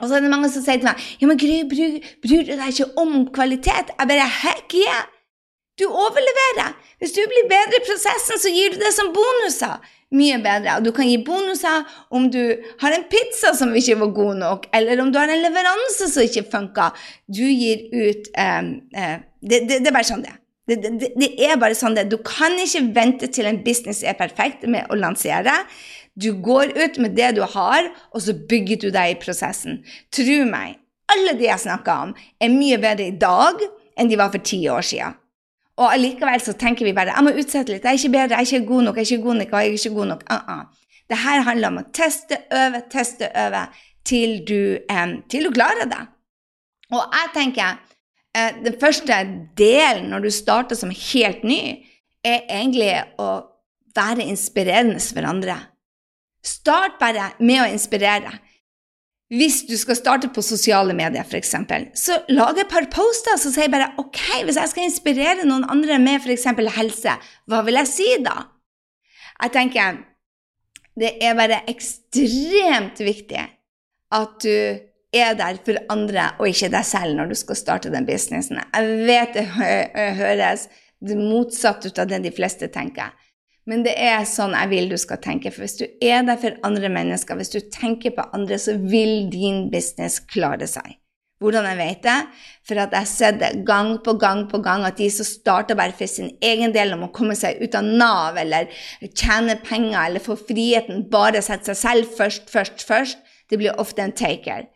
Og 0.01 0.09
så 0.09 0.17
er 0.17 0.25
det 0.25 0.31
mange 0.33 0.49
som 0.51 0.63
sier 0.65 0.81
til 0.81 0.89
meg 0.89 1.01
ja, 1.21 1.27
men 1.29 1.39
Gry, 1.39 1.61
bryr, 1.69 1.99
bryr 2.23 2.47
du 2.47 2.55
deg 2.57 2.73
ikke 2.73 2.89
om 2.99 3.27
kvalitet? 3.35 3.93
Jeg 3.93 4.09
bare 4.09 4.25
heck 4.41 4.73
yeah! 4.81 5.05
Du 5.79 5.87
overleverer. 5.89 6.75
Hvis 7.01 7.15
du 7.15 7.21
blir 7.25 7.49
bedre 7.49 7.79
i 7.79 7.85
prosessen, 7.87 8.39
så 8.39 8.51
gir 8.53 8.75
du 8.75 8.81
det 8.81 8.93
som 8.93 9.09
bonuser 9.15 9.81
mye 10.13 10.37
bedre. 10.43 10.77
Og 10.77 10.85
du 10.85 10.91
kan 10.95 11.09
gi 11.09 11.17
bonuser 11.25 11.87
om 12.13 12.29
du 12.31 12.41
har 12.83 12.95
en 12.95 13.05
pizza 13.09 13.53
som 13.57 13.73
ikke 13.75 13.97
var 14.03 14.13
god 14.15 14.39
nok, 14.43 14.67
eller 14.75 15.01
om 15.01 15.11
du 15.11 15.19
har 15.19 15.31
en 15.31 15.41
leveranse 15.41 16.09
som 16.11 16.25
ikke 16.25 16.45
funka. 16.51 16.91
Du 17.27 17.43
gir 17.47 17.87
ut 17.89 18.29
um, 18.37 18.71
uh, 18.93 19.17
det, 19.41 19.63
det, 19.67 19.81
det, 19.81 19.89
er 19.89 19.95
bare 19.95 20.09
sånn 20.11 20.25
det. 20.25 20.35
Det, 20.69 20.77
det. 20.85 21.09
det, 21.19 21.31
er 21.43 21.57
bare 21.59 21.77
sånn 21.77 21.97
det. 21.97 22.05
Du 22.11 22.19
kan 22.23 22.55
ikke 22.61 22.85
vente 22.95 23.31
til 23.33 23.49
en 23.49 23.63
business 23.65 24.03
er 24.05 24.17
perfekt 24.19 24.67
med 24.69 24.87
å 24.93 24.99
lansere. 24.99 25.57
Du 26.13 26.29
går 26.45 26.75
ut 26.77 27.01
med 27.01 27.17
det 27.17 27.33
du 27.39 27.41
har, 27.55 27.89
og 28.13 28.21
så 28.21 28.37
bygger 28.37 28.85
du 28.85 28.87
deg 28.93 29.15
i 29.15 29.19
prosessen. 29.19 29.81
Tro 30.13 30.43
meg, 30.45 30.77
alle 31.09 31.33
de 31.39 31.49
jeg 31.49 31.65
snakker 31.65 32.07
om, 32.07 32.13
er 32.37 32.53
mye 32.53 32.77
bedre 32.81 33.09
i 33.09 33.17
dag 33.17 33.59
enn 33.97 34.09
de 34.09 34.17
var 34.17 34.31
for 34.33 34.45
ti 34.45 34.61
år 34.69 34.85
siden. 34.85 35.17
Og 35.81 35.89
allikevel 35.89 36.41
så 36.43 36.53
tenker 36.59 36.85
vi 36.85 36.93
bare 36.93 37.15
jeg 37.15 37.25
må 37.25 37.33
utsette 37.33 37.73
litt, 37.73 37.85
jeg 37.85 37.95
er 37.95 38.01
ikke 38.01 38.13
bedre, 38.13 38.37
jeg 38.37 38.45
er 38.45 38.59
ikke 38.59 38.69
god 38.69 38.83
nok, 38.87 38.97
jeg 38.99 39.05
er 39.05 39.11
ikke 39.11 39.25
god 39.25 39.39
nok. 39.39 39.53
jeg 39.53 39.69
er 39.69 39.77
ikke 39.79 39.95
god 39.95 40.07
nok. 40.11 40.23
Uh 40.31 40.37
-uh. 40.49 40.63
Det 41.09 41.17
her 41.17 41.41
handler 41.41 41.67
om 41.67 41.77
å 41.77 41.89
teste, 41.93 42.37
øve, 42.51 42.81
teste, 42.91 43.29
øve 43.35 43.67
til 44.05 44.43
du, 44.47 44.77
um, 44.93 45.23
til 45.29 45.43
du 45.43 45.51
klarer 45.51 45.85
det. 45.85 46.03
Og 46.91 47.03
jeg 47.13 47.29
tenker 47.33 47.79
uh, 48.37 48.63
den 48.65 48.75
første 48.81 49.13
delen 49.57 50.09
når 50.09 50.19
du 50.19 50.29
starter 50.29 50.75
som 50.75 50.89
helt 50.89 51.43
ny, 51.43 51.85
er 52.23 52.39
egentlig 52.49 53.03
å 53.19 53.43
være 53.95 54.23
inspirerende 54.23 54.99
for 54.99 55.27
andre. 55.27 55.57
Start 56.43 56.99
bare 56.99 57.31
med 57.39 57.61
å 57.61 57.71
inspirere. 57.71 58.31
Hvis 59.33 59.63
du 59.65 59.73
skal 59.79 59.97
starte 59.97 60.29
på 60.29 60.43
sosiale 60.45 60.93
medier, 60.93 61.25
f.eks., 61.25 61.55
så 61.97 62.19
lag 62.29 62.59
et 62.59 62.69
par 62.69 62.85
poster 62.93 63.39
som 63.41 63.53
sier 63.55 63.71
bare 63.73 63.91
OK, 64.01 64.21
hvis 64.45 64.59
jeg 64.59 64.69
skal 64.69 64.85
inspirere 64.85 65.47
noen 65.47 65.65
andre 65.73 65.97
med 66.01 66.21
f.eks. 66.21 66.45
helse, 66.77 67.15
hva 67.49 67.61
vil 67.65 67.79
jeg 67.81 67.89
si 67.89 68.09
da? 68.25 68.35
Jeg 69.41 69.55
tenker 69.55 70.01
det 70.99 71.15
er 71.25 71.33
bare 71.37 71.63
ekstremt 71.71 73.01
viktig 73.01 73.41
at 74.13 74.35
du 74.45 74.53
er 75.13 75.33
der 75.37 75.57
for 75.65 75.77
andre 75.93 76.29
og 76.37 76.49
ikke 76.49 76.69
deg 76.73 76.85
selv 76.85 77.17
når 77.17 77.31
du 77.31 77.37
skal 77.37 77.57
starte 77.57 77.91
den 77.93 78.05
businessen. 78.05 78.61
Jeg 78.61 78.97
vet 79.09 79.33
det 79.37 79.47
høres 80.19 80.67
det 81.03 81.17
motsatte 81.19 81.89
ut 81.89 81.99
av 81.99 82.09
det 82.09 82.21
de 82.23 82.31
fleste 82.33 82.69
tenker. 82.73 83.11
Men 83.69 83.85
det 83.85 83.93
er 83.95 84.25
sånn 84.27 84.55
jeg 84.57 84.71
vil 84.73 84.89
du 84.91 84.97
skal 84.99 85.21
tenke. 85.23 85.51
For 85.53 85.63
hvis 85.63 85.77
du 85.79 85.85
er 86.03 86.25
der 86.27 86.39
for 86.39 86.57
andre 86.67 86.91
mennesker, 86.91 87.39
hvis 87.39 87.53
du 87.53 87.61
tenker 87.71 88.15
på 88.15 88.25
andre, 88.35 88.59
så 88.59 88.75
vil 88.79 89.29
din 89.31 89.69
business 89.71 90.19
klare 90.19 90.67
seg. 90.67 90.97
Hvordan 91.43 91.65
jeg 91.67 91.79
vet 91.79 92.03
det? 92.05 92.19
For 92.67 92.79
at 92.79 92.93
jeg 92.95 93.03
har 93.03 93.09
sett 93.09 93.65
gang 93.67 93.97
på 94.03 94.15
gang 94.19 94.45
på 94.51 94.61
gang 94.63 94.85
at 94.87 94.99
de 94.99 95.09
som 95.11 95.27
starter 95.27 95.75
bare 95.75 95.95
for 95.97 96.07
sin 96.07 96.31
egen 96.43 96.71
del 96.75 96.93
om 96.95 97.03
å 97.07 97.11
komme 97.15 97.35
seg 97.35 97.59
ut 97.59 97.75
av 97.75 97.87
Nav 97.87 98.39
eller 98.39 98.71
tjene 99.11 99.57
penger 99.63 99.99
eller 100.05 100.23
få 100.23 100.37
friheten, 100.39 101.03
bare 101.11 101.43
sette 101.43 101.73
seg 101.73 101.81
selv 101.81 102.15
først, 102.19 102.47
først, 102.51 102.87
først, 102.87 103.19
det 103.51 103.59
blir 103.59 103.75
ofte 103.79 104.05
en 104.05 104.15
taker. 104.15 104.69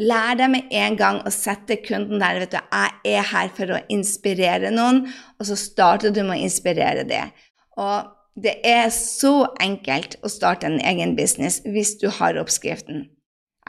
Lær 0.00 0.36
deg 0.36 0.52
med 0.52 0.76
en 0.76 0.96
gang 0.96 1.18
å 1.24 1.32
sette 1.32 1.80
kunden 1.84 2.20
der. 2.20 2.40
vet 2.40 2.52
du, 2.52 2.60
Jeg 2.60 3.16
er 3.16 3.26
her 3.32 3.48
for 3.56 3.72
å 3.72 3.82
inspirere 3.88 4.70
noen, 4.72 5.06
og 5.38 5.48
så 5.48 5.56
starter 5.56 6.12
du 6.12 6.22
med 6.22 6.36
å 6.36 6.44
inspirere 6.44 7.04
det. 7.08 7.26
Og 7.80 8.19
det 8.38 8.58
er 8.66 8.90
så 8.94 9.50
enkelt 9.60 10.18
å 10.22 10.30
starte 10.30 10.68
en 10.68 10.80
egen 10.80 11.16
business 11.18 11.60
hvis 11.66 11.96
du 12.00 12.08
har 12.20 12.38
oppskriften. 12.40 13.08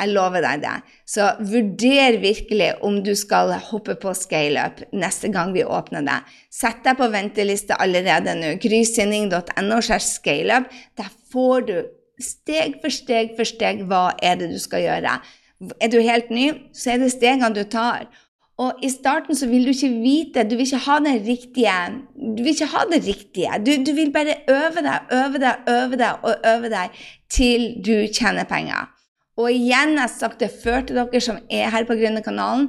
Jeg 0.02 0.14
lover 0.16 0.42
deg 0.42 0.62
det. 0.64 0.76
Så 1.06 1.28
vurder 1.46 2.18
virkelig 2.24 2.70
om 2.86 3.02
du 3.06 3.12
skal 3.18 3.52
hoppe 3.68 3.98
på 4.00 4.14
scaleup 4.18 4.80
neste 4.96 5.30
gang 5.34 5.52
vi 5.54 5.66
åpner 5.68 6.06
det. 6.08 6.18
Sett 6.54 6.82
deg 6.86 6.98
på 6.98 7.10
venteliste 7.12 7.78
allerede 7.78 8.34
nå. 8.40 8.56
Grysinning.no. 8.64 9.82
scaleup. 9.82 10.72
Der 10.98 11.12
får 11.34 11.68
du 11.68 11.76
steg 12.22 12.80
for 12.82 12.94
steg 12.94 13.36
for 13.38 13.50
steg 13.50 13.86
hva 13.90 14.12
er 14.24 14.40
det 14.40 14.52
du 14.54 14.60
skal 14.62 14.86
gjøre. 14.88 15.20
Er 15.78 15.94
du 15.94 16.00
helt 16.02 16.32
ny, 16.34 16.48
så 16.74 16.96
er 16.96 17.04
det 17.04 17.14
stegene 17.14 17.54
du 17.54 17.64
tar. 17.70 18.08
Og 18.62 18.84
i 18.86 18.90
starten 18.94 19.38
så 19.38 19.48
vil 19.50 19.66
du 19.66 19.72
ikke 19.74 19.90
vite, 20.04 20.44
du 20.46 20.54
vil 20.58 20.68
ikke 20.68 20.84
ha 20.86 21.00
det 21.02 21.16
riktige. 21.26 21.76
Du 22.14 22.44
vil 22.44 22.54
ikke 22.54 22.70
ha 22.76 22.86
det 22.92 23.02
riktige. 23.08 23.60
Du, 23.66 23.72
du 23.88 23.94
vil 23.98 24.12
bare 24.14 24.36
øve 24.50 24.84
deg, 24.86 25.14
øve 25.18 25.42
deg, 25.42 25.70
øve 25.76 26.02
deg 26.02 26.26
og 26.28 26.50
øve 26.54 26.70
deg 26.74 26.98
til 27.34 27.70
du 27.86 27.96
tjener 28.14 28.46
penger. 28.50 28.90
Og 29.38 29.50
igjen, 29.52 29.96
jeg 29.96 30.04
har 30.04 30.12
sagt 30.14 30.44
det 30.44 30.52
før 30.64 30.84
til 30.86 31.00
dere 31.00 31.22
som 31.24 31.40
er 31.50 31.72
her 31.74 31.88
på 31.90 31.98
Gründerkanalen. 31.98 32.68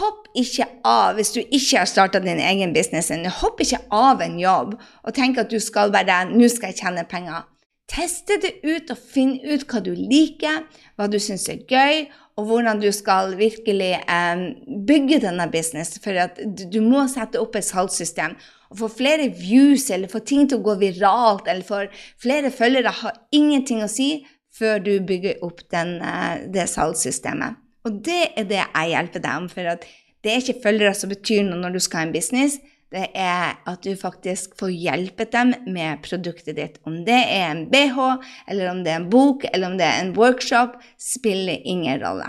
Hopp 0.00 0.28
ikke 0.36 0.66
av 0.88 1.16
hvis 1.18 1.34
du 1.34 1.40
ikke 1.42 1.82
har 1.82 1.88
starta 1.88 2.20
din 2.20 2.40
egen 2.40 2.72
business. 2.76 3.12
Hopp 3.40 3.60
ikke 3.60 3.80
av 3.92 4.20
en 4.24 4.38
jobb 4.40 4.76
og 4.80 5.16
tenk 5.16 5.40
at 5.40 5.52
du 5.52 5.60
skal 5.60 5.92
bare 5.92 6.24
Nå 6.32 6.48
skal 6.48 6.72
jeg 6.72 6.80
tjene 6.82 7.04
penger. 7.08 7.44
Teste 7.92 8.38
det 8.40 8.54
ut 8.64 8.90
og 8.94 9.00
finn 9.12 9.34
ut 9.44 9.66
hva 9.68 9.82
du 9.84 9.90
liker, 9.92 10.62
hva 10.96 11.08
du 11.12 11.18
syns 11.20 11.44
er 11.52 11.64
gøy, 11.68 12.06
og 12.40 12.48
hvordan 12.48 12.80
du 12.80 12.88
skal 12.94 13.34
virkelig 13.36 13.92
eh, 14.00 14.42
bygge 14.88 15.20
denne 15.26 15.46
business. 15.52 15.98
For 16.02 16.16
at 16.16 16.40
du 16.72 16.80
må 16.84 17.04
sette 17.12 17.40
opp 17.40 17.56
et 17.58 17.66
salgssystem. 17.66 18.36
Å 18.72 18.78
få 18.78 18.88
flere 18.88 19.28
views 19.36 19.90
eller 19.92 20.08
få 20.08 20.22
ting 20.24 20.48
til 20.48 20.62
å 20.62 20.66
gå 20.70 20.78
viralt 20.80 21.50
eller 21.50 21.66
få 21.66 21.82
flere 22.22 22.52
følgere 22.54 22.94
har 23.02 23.18
ingenting 23.36 23.82
å 23.84 23.90
si 23.90 24.24
før 24.52 24.80
du 24.84 24.94
bygger 25.04 25.44
opp 25.44 25.60
den, 25.72 25.98
uh, 26.00 26.40
det 26.52 26.64
salgssystemet. 26.72 27.60
Og 27.84 28.00
det 28.04 28.22
er 28.38 28.48
det 28.48 28.62
jeg 28.62 28.92
hjelper 28.94 29.24
deg 29.24 29.42
om. 29.42 29.48
For 29.52 29.84
det 30.24 30.32
er 30.32 30.40
ikke 30.40 30.62
følgere 30.64 30.96
som 30.96 31.12
betyr 31.12 31.44
noe 31.44 31.60
når 31.60 31.76
du 31.76 31.84
skal 31.84 32.02
ha 32.02 32.08
en 32.08 32.16
business 32.16 32.60
det 32.92 33.08
er 33.18 33.56
at 33.68 33.82
du 33.84 33.94
faktisk 33.98 34.54
får 34.60 34.74
hjulpet 34.74 35.32
dem 35.32 35.54
med 35.72 36.02
produktet 36.04 36.58
ditt. 36.58 36.78
Om 36.88 37.02
det 37.08 37.18
er 37.24 37.48
en 37.50 37.64
bh, 37.72 37.98
eller 38.46 38.70
om 38.72 38.84
det 38.84 38.92
er 38.92 39.00
en 39.00 39.10
bok, 39.12 39.48
eller 39.52 39.72
om 39.72 39.80
det 39.80 39.88
er 39.88 40.04
en 40.04 40.14
workshop, 40.18 40.78
spiller 41.00 41.60
ingen 41.64 42.00
rolle. 42.04 42.28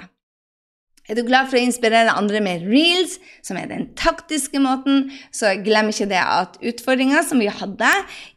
Er 1.04 1.17
du 1.19 1.26
glad 1.28 1.49
for 1.52 1.60
å 1.60 1.63
inspirere 1.65 2.13
andre 2.15 2.39
med 2.39 2.62
reels, 2.63 3.17
som 3.43 3.58
er 3.60 3.67
den 3.67 3.89
taktiske 3.99 4.60
måten, 4.63 5.10
så 5.36 5.52
glem 5.60 5.89
ikke 5.91 6.08
det 6.08 6.21
at 6.21 6.56
utfordringa 6.63 7.26
som 7.28 7.43
vi 7.43 7.49
hadde 7.52 7.89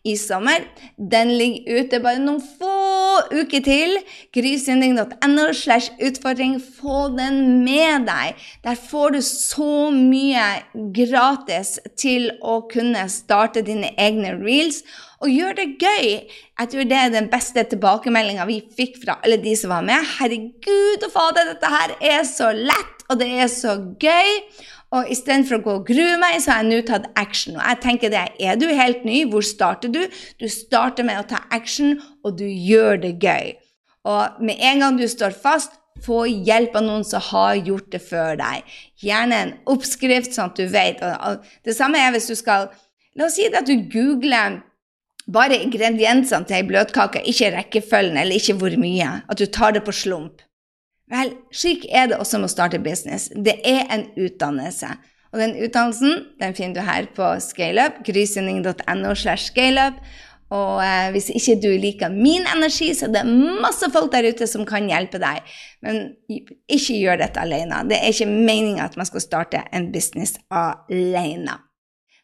i 0.07 0.15
sommer. 0.21 0.65
Den 0.97 1.33
ligger 1.39 1.81
ute 1.81 2.01
bare 2.05 2.23
noen 2.23 2.41
få 2.41 2.73
uker 3.33 3.65
til. 3.67 3.97
Grysynding.no 4.37 5.49
slash 5.57 5.93
utfordring. 6.03 6.59
Få 6.61 7.09
den 7.17 7.65
med 7.65 8.07
deg. 8.09 8.47
Der 8.67 8.79
får 8.79 9.17
du 9.17 9.21
så 9.27 9.91
mye 9.95 10.47
gratis 10.97 11.77
til 11.99 12.31
å 12.43 12.61
kunne 12.71 13.09
starte 13.13 13.65
dine 13.67 13.93
egne 13.99 14.37
reels. 14.39 14.83
Og 15.25 15.33
gjør 15.33 15.57
det 15.57 15.69
gøy. 15.81 16.09
Jeg 16.61 16.71
tror 16.73 16.89
det 16.89 16.97
er 17.01 17.13
den 17.15 17.31
beste 17.33 17.65
tilbakemeldinga 17.71 18.45
vi 18.49 18.61
fikk 18.77 19.01
fra 19.05 19.19
alle 19.25 19.39
de 19.41 19.55
som 19.57 19.73
var 19.73 19.85
med. 19.87 20.05
Herregud 20.19 21.07
og 21.09 21.13
fader, 21.15 21.53
dette 21.55 21.73
her 21.73 21.95
er 22.05 22.25
så 22.29 22.53
lett, 22.53 23.07
og 23.09 23.21
det 23.23 23.31
er 23.41 23.49
så 23.53 23.79
gøy. 24.01 24.35
Og 24.95 25.09
istedenfor 25.11 25.59
å 25.59 25.65
gå 25.65 25.73
og 25.81 25.89
grue 25.89 26.19
meg, 26.23 26.39
så 26.43 26.55
har 26.55 26.63
jeg 26.63 26.71
nå 26.71 26.83
tatt 26.87 27.09
action. 27.19 27.57
Og 27.59 27.65
jeg 27.65 27.81
tenker 27.83 28.13
det, 28.13 28.29
Er 28.39 28.55
du 28.57 28.69
helt 28.69 29.05
ny, 29.05 29.25
hvor 29.31 29.43
starter 29.43 29.91
du? 29.91 30.07
Du 30.39 30.47
starter 30.49 31.05
med 31.05 31.19
å 31.19 31.27
ta 31.27 31.43
action, 31.51 32.01
og 32.23 32.39
du 32.39 32.47
gjør 32.47 33.03
det 33.03 33.17
gøy. 33.19 33.57
Og 34.07 34.39
med 34.41 34.57
en 34.63 34.81
gang 34.81 34.97
du 34.99 35.09
står 35.09 35.35
fast, 35.35 35.75
få 36.05 36.27
hjelp 36.29 36.77
av 36.77 36.85
noen 36.85 37.05
som 37.09 37.25
har 37.33 37.57
gjort 37.57 37.91
det 37.91 38.03
før 38.05 38.37
deg. 38.39 38.65
Gjerne 39.03 39.37
en 39.43 39.53
oppskrift, 39.73 40.35
sånn 40.35 40.53
at 40.53 40.61
du 40.61 40.67
vet. 40.71 41.03
Det 41.65 41.75
samme 41.77 41.99
er 41.99 42.13
hvis 42.15 42.31
du 42.31 42.37
skal 42.39 42.71
La 43.17 43.31
oss 43.31 43.39
si 43.39 43.47
at 43.49 43.65
du 43.65 43.87
googler 43.89 44.59
bare 45.33 45.57
ingrediensene 45.65 46.45
til 46.45 46.59
ei 46.59 46.67
bløtkake, 46.69 47.23
ikke 47.25 47.49
rekkefølgen 47.55 48.19
eller 48.21 48.37
ikke 48.37 48.59
hvor 48.61 48.77
mye. 48.77 49.23
At 49.25 49.41
du 49.41 49.47
tar 49.49 49.73
det 49.73 49.87
på 49.87 49.95
slump. 49.97 50.45
Vel, 51.11 51.37
slik 51.55 51.87
er 51.91 52.09
det 52.11 52.19
også 52.19 52.41
med 52.41 52.51
å 52.51 52.55
starte 52.55 52.83
business. 52.83 53.29
Det 53.31 53.61
er 53.67 53.85
en 53.95 54.09
utdannelse. 54.19 54.91
Og 55.33 55.43
den 55.43 55.57
utdannelsen 55.67 56.23
den 56.41 56.55
finner 56.57 56.81
du 56.81 56.87
her 56.87 57.07
på 57.15 57.29
ScaleUp, 57.43 58.01
grysynding.no. 58.07 59.13
Og 60.57 60.79
eh, 60.79 61.09
hvis 61.11 61.29
ikke 61.35 61.57
du 61.63 61.69
liker 61.83 62.13
min 62.15 62.47
energi, 62.47 62.93
så 62.95 63.09
er 63.09 63.17
det 63.17 63.25
masse 63.63 63.89
folk 63.95 64.13
der 64.13 64.29
ute 64.31 64.47
som 64.51 64.63
kan 64.67 64.87
hjelpe 64.87 65.19
deg. 65.23 65.43
Men 65.83 66.15
ikke 66.31 67.01
gjør 67.01 67.23
dette 67.25 67.43
alene. 67.43 67.83
Det 67.91 67.99
er 67.99 68.15
ikke 68.15 68.31
meninga 68.31 68.87
at 68.87 68.99
man 68.99 69.09
skal 69.09 69.25
starte 69.25 69.65
en 69.75 69.91
business 69.95 70.37
alene. 70.55 71.59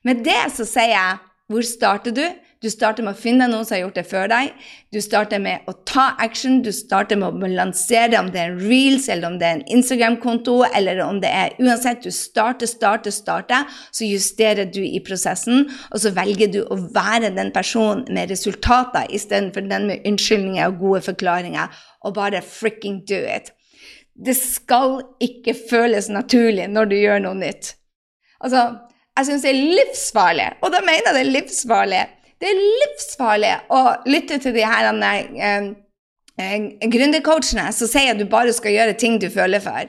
Med 0.07 0.23
det 0.27 0.41
så 0.55 0.67
sier 0.67 0.95
jeg 0.95 1.21
hvor 1.51 1.67
starter 1.67 2.15
du? 2.17 2.25
Du 2.63 2.69
starter 2.71 3.03
med 3.03 3.17
å 3.17 3.19
finne 3.19 3.49
noen 3.51 3.67
som 3.67 3.75
har 3.75 3.81
gjort 3.83 3.97
det 3.99 4.05
før 4.07 4.29
deg. 4.31 4.53
Du 4.95 5.01
starter 5.03 5.41
med 5.43 5.67
å 5.67 5.73
ta 5.89 6.13
action. 6.23 6.61
Du 6.63 6.71
starter 6.75 7.19
med 7.19 7.35
å 7.35 7.49
lansere 7.51 8.21
om 8.21 8.29
det 8.31 8.39
er 8.39 8.53
en 8.53 8.61
reels, 8.63 9.09
eller 9.11 9.33
om 9.33 9.39
det 9.41 9.49
er 9.49 9.57
en 9.57 9.65
Instagram-konto, 9.79 10.55
eller 10.71 11.03
om 11.03 11.19
det 11.23 11.33
er 11.33 11.57
Uansett, 11.59 12.05
du 12.07 12.15
starter, 12.15 12.71
starter, 12.71 13.15
starter. 13.15 13.67
Så 13.91 14.07
justerer 14.07 14.71
du 14.71 14.79
i 14.85 15.03
prosessen, 15.03 15.67
og 15.91 16.05
så 16.05 16.15
velger 16.15 16.53
du 16.55 16.61
å 16.63 16.79
være 16.95 17.33
den 17.35 17.51
personen 17.55 18.07
med 18.15 18.31
resultater 18.31 19.11
istedenfor 19.11 19.67
den 19.67 19.91
med 19.91 20.07
unnskyldninger 20.07 20.71
og 20.71 20.79
gode 20.87 21.03
forklaringer, 21.11 21.75
og 22.07 22.15
bare 22.15 22.45
fricking 22.47 23.03
do 23.11 23.19
it. 23.27 23.51
Det 24.15 24.37
skal 24.39 25.01
ikke 25.25 25.57
føles 25.67 26.13
naturlig 26.13 26.71
når 26.71 26.91
du 26.91 26.99
gjør 27.01 27.23
noe 27.27 27.43
nytt. 27.43 27.75
Altså, 28.43 28.69
jeg 29.19 29.29
syns 29.29 29.45
det 29.45 29.51
er 29.51 29.63
livsfarlig, 29.79 30.51
og 30.63 30.75
da 30.75 30.81
mener 30.85 31.11
jeg 31.11 31.17
det 31.17 31.23
er 31.27 31.35
livsfarlig 31.41 32.03
det 32.43 32.51
er 32.51 32.63
livsfarlig 32.83 33.53
å 33.71 33.83
lytte 34.11 34.41
til 34.43 34.57
de 34.57 34.65
her 34.67 34.89
eh, 34.91 35.69
eh, 36.43 36.65
gründercoachene 36.91 37.69
som 37.75 37.91
sier 37.91 38.15
at 38.15 38.19
du 38.19 38.27
bare 38.31 38.55
skal 38.57 38.75
gjøre 38.75 38.99
ting 38.99 39.21
du 39.23 39.29
føler 39.31 39.63
for. 39.63 39.87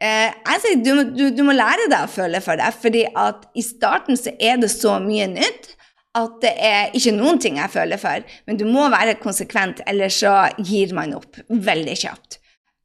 Eh, 0.00 0.30
jeg 0.30 0.62
sier 0.62 0.84
du, 0.84 0.92
du, 1.10 1.24
du, 1.34 1.42
må 1.44 1.56
lære 1.56 1.90
deg 1.90 2.06
å 2.06 2.12
føle 2.12 2.40
for 2.44 2.60
det, 2.60 2.70
fordi 2.80 3.04
at 3.18 3.48
i 3.58 3.64
starten 3.66 4.18
så 4.18 4.32
er 4.38 4.62
det 4.62 4.70
så 4.72 5.00
mye 5.02 5.26
nytt 5.34 5.74
at 6.18 6.38
det 6.42 6.54
er 6.66 6.94
ikke 6.96 7.14
noen 7.14 7.38
ting 7.42 7.58
jeg 7.58 7.74
føler 7.74 8.00
for. 8.00 8.22
Men 8.46 8.58
du 8.58 8.64
må 8.70 8.86
være 8.90 9.18
konsekvent, 9.22 9.82
ellers 9.90 10.22
så 10.22 10.36
gir 10.58 10.94
man 10.96 11.14
opp 11.18 11.42
veldig 11.50 11.98
kjapt. 12.00 12.38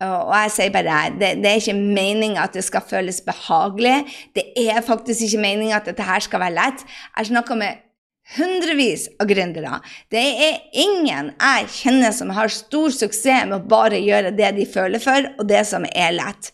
Og 0.05 0.33
jeg 0.35 0.51
sier 0.51 0.73
bare 0.75 0.97
det, 1.15 1.31
det 1.39 1.49
er 1.49 1.61
ikke 1.61 1.77
meninga 1.77 2.43
at 2.43 2.57
det 2.57 2.65
skal 2.67 2.83
føles 2.85 3.21
behagelig. 3.25 4.01
Det 4.35 4.49
er 4.65 4.83
faktisk 4.85 5.23
ikke 5.25 5.41
meninga 5.45 5.79
at 5.79 5.87
dette 5.87 6.05
her 6.05 6.21
skal 6.25 6.43
være 6.43 6.57
lett. 6.57 6.83
Jeg 7.15 7.31
snakker 7.31 7.57
med 7.61 7.85
hundrevis 8.35 9.07
av 9.21 9.29
gründere. 9.29 9.79
Det 10.11 10.23
er 10.47 10.63
ingen 10.81 11.33
jeg 11.35 11.69
kjenner 11.77 12.15
som 12.15 12.33
har 12.35 12.53
stor 12.53 12.93
suksess 12.93 13.45
med 13.49 13.59
å 13.59 13.67
bare 13.69 14.01
gjøre 14.01 14.33
det 14.35 14.55
de 14.57 14.65
føler 14.69 15.03
for, 15.03 15.29
og 15.38 15.45
det 15.49 15.61
som 15.69 15.85
er 15.91 16.15
lett. 16.17 16.51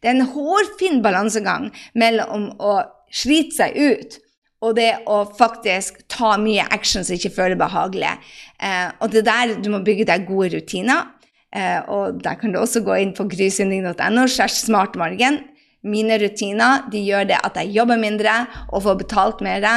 Det 0.00 0.10
er 0.10 0.18
en 0.18 0.28
hårfin 0.34 1.00
balansegang 1.04 1.70
mellom 1.96 2.50
å 2.60 2.76
slite 3.14 3.56
seg 3.56 3.78
ut 3.78 4.20
og 4.64 4.76
det 4.78 4.90
å 5.10 5.22
faktisk 5.36 6.04
ta 6.12 6.34
mye 6.40 6.64
action 6.72 7.04
som 7.04 7.16
ikke 7.18 7.32
føler 7.34 7.58
behagelig. 7.60 8.14
Eh, 8.56 8.88
og 9.00 9.12
det 9.12 9.26
der 9.26 9.58
du 9.60 9.68
må 9.72 9.82
bygge 9.84 10.06
deg 10.08 10.24
gode 10.28 10.54
rutiner. 10.54 11.10
Eh, 11.54 11.80
og 11.92 12.22
der 12.24 12.38
kan 12.40 12.54
du 12.54 12.60
også 12.60 12.82
gå 12.86 12.96
inn 13.02 13.12
på 13.16 13.28
grysynding.no 13.30 14.24
smartmargen. 14.28 15.42
Mine 15.84 16.16
rutiner 16.22 16.86
de 16.92 17.02
gjør 17.04 17.28
det 17.28 17.42
at 17.44 17.60
jeg 17.60 17.74
jobber 17.76 18.00
mindre 18.00 18.38
og 18.70 18.86
får 18.86 19.00
betalt 19.04 19.44
mer. 19.44 19.68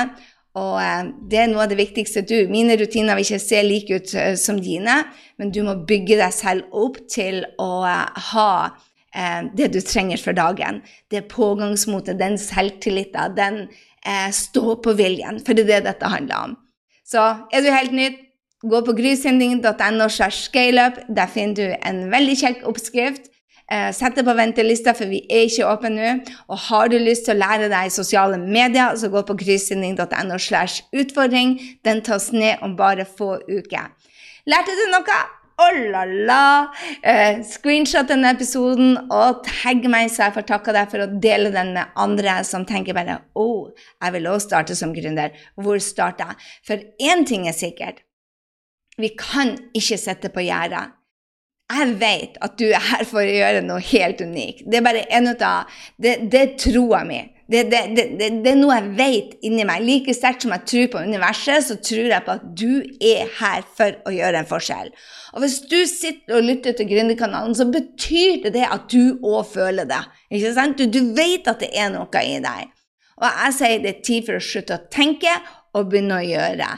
Og 0.58 0.76
eh, 0.82 1.14
det 1.30 1.42
er 1.44 1.50
noe 1.52 1.66
av 1.66 1.72
det 1.72 1.80
viktigste 1.80 2.26
du 2.26 2.50
Mine 2.52 2.78
rutiner 2.80 3.18
vil 3.18 3.28
ikke 3.28 3.44
se 3.44 3.64
like 3.66 4.00
ut 4.00 4.14
eh, 4.18 4.34
som 4.40 4.60
dine, 4.64 5.00
men 5.38 5.54
du 5.54 5.62
må 5.68 5.78
bygge 5.88 6.20
deg 6.20 6.36
selv 6.36 6.76
opp 6.76 7.00
til 7.12 7.44
å 7.62 7.72
eh, 7.88 8.30
ha 8.34 8.52
det 9.18 9.72
du 9.74 9.80
trenger 9.82 10.20
for 10.22 10.36
dagen. 10.38 10.76
Det 11.10 11.24
pågangsmotet, 11.32 12.20
den 12.20 12.36
selvtilliten, 12.38 13.34
den 13.34 13.56
eh, 14.06 14.30
stå-på-viljen. 14.30 15.40
For 15.46 15.58
det 15.58 15.66
er 15.66 15.72
det 15.72 15.88
dette 15.88 16.12
handler 16.12 16.50
om. 16.50 16.56
Så 17.08 17.24
er 17.50 17.64
du 17.64 17.72
helt 17.72 17.96
nytt, 17.96 18.20
gå 18.62 18.82
på 18.86 18.94
grysynding.no. 18.98 19.64
Der 19.64 21.32
finner 21.34 21.56
du 21.56 21.66
en 21.72 22.04
veldig 22.12 22.38
kjekk 22.44 22.64
oppskrift 22.70 23.32
sett 23.68 24.16
deg 24.16 24.24
på 24.28 24.36
ventelista, 24.38 24.94
for 24.96 25.10
vi 25.12 25.24
er 25.28 25.48
ikke 25.48 25.68
åpne 25.68 25.94
nå. 25.94 26.12
Og 26.48 26.62
har 26.70 26.92
du 26.92 26.98
lyst 27.02 27.28
til 27.28 27.36
å 27.36 27.42
lære 27.42 27.72
deg 27.72 27.92
sosiale 27.92 28.40
medier, 28.40 28.96
så 28.96 29.12
gå 29.12 29.24
på 29.28 29.36
kryssending.no 29.42 30.38
slash 30.40 30.86
utfordring. 30.96 31.58
Den 31.84 32.04
tas 32.06 32.32
ned 32.36 32.64
om 32.64 32.78
bare 32.80 33.08
få 33.08 33.36
uker. 33.50 33.92
Lærte 34.48 34.78
du 34.78 34.86
noe? 34.94 35.20
Oh 35.58 35.78
la 35.90 36.04
la! 36.06 36.42
Uh, 37.02 37.40
screenshot 37.42 38.06
denne 38.12 38.30
episoden 38.36 38.92
og 39.10 39.40
tagg 39.48 39.88
meg, 39.90 40.12
så 40.14 40.28
jeg 40.28 40.36
får 40.36 40.46
takke 40.52 40.76
deg 40.76 40.92
for 40.92 41.02
å 41.02 41.08
dele 41.24 41.50
den 41.56 41.72
med 41.74 41.96
andre 41.98 42.36
som 42.46 42.66
tenker 42.70 42.94
bare 42.94 43.16
Å, 43.18 43.42
oh, 43.42 43.88
jeg 43.98 44.14
vil 44.14 44.30
også 44.30 44.52
starte 44.52 44.78
som 44.78 44.94
gründer. 44.94 45.34
Hvor 45.58 45.82
starter 45.82 46.30
jeg? 46.30 46.52
For 46.70 46.86
én 47.10 47.26
ting 47.26 47.50
er 47.50 47.58
sikkert. 47.58 48.04
Vi 49.02 49.10
kan 49.18 49.56
ikke 49.78 49.98
sitte 49.98 50.30
på 50.34 50.46
gjerdet 50.46 50.94
jeg 51.68 51.96
vet 52.00 52.38
at 52.44 52.54
du 52.60 52.68
er 52.70 52.84
her 52.94 53.08
for 53.08 53.20
å 53.20 53.40
gjøre 53.40 53.64
noe 53.66 53.84
helt 53.84 54.22
unikt. 54.24 54.64
Det 54.64 54.80
er 54.80 54.86
bare 54.86 55.08
en 55.12 55.34
av 55.34 55.74
Det, 55.98 56.14
det 56.32 56.40
er 56.40 56.54
troa 56.60 57.04
mi. 57.04 57.20
Det, 57.48 57.62
det, 57.72 57.82
det, 58.20 58.50
er 58.52 58.58
noe 58.60 58.76
jeg 58.76 58.90
vet 58.98 59.36
inni 59.48 59.64
meg. 59.68 59.84
Like 59.88 60.16
sterkt 60.16 60.44
som 60.44 60.52
jeg 60.52 60.66
tror 60.68 60.88
på 60.92 61.04
universet, 61.08 61.64
så 61.64 61.78
tror 61.80 62.10
jeg 62.12 62.26
på 62.26 62.34
at 62.36 62.48
du 62.60 62.84
er 63.00 63.30
her 63.40 63.64
for 63.78 63.96
å 64.08 64.12
gjøre 64.12 64.42
en 64.42 64.50
forskjell. 64.50 64.92
Og 65.36 65.44
hvis 65.44 65.62
du 65.72 65.78
sitter 65.88 66.40
og 66.40 66.48
lytter 66.48 66.76
til 66.76 66.90
Gründerkanalen, 66.92 67.56
så 67.56 67.68
betyr 67.72 68.42
det 68.44 68.56
det 68.58 68.68
at 68.68 68.90
du 68.92 69.20
òg 69.24 69.48
føler 69.54 69.88
det. 69.88 70.02
Ikke 70.32 70.52
sant? 70.56 70.80
Du, 70.80 70.92
du 70.92 71.16
vet 71.16 71.48
at 71.48 71.64
det 71.64 71.72
er 71.72 71.92
noe 71.94 72.24
i 72.24 72.36
deg. 72.44 72.74
Og 73.18 73.26
jeg 73.28 73.56
sier 73.58 73.80
det 73.82 73.94
er 73.94 74.04
tid 74.06 74.28
for 74.28 74.38
å 74.38 74.44
slutte 74.44 74.76
å 74.76 74.86
tenke 74.94 75.32
og 75.78 75.88
begynne 75.92 76.20
å 76.20 76.28
gjøre. 76.28 76.72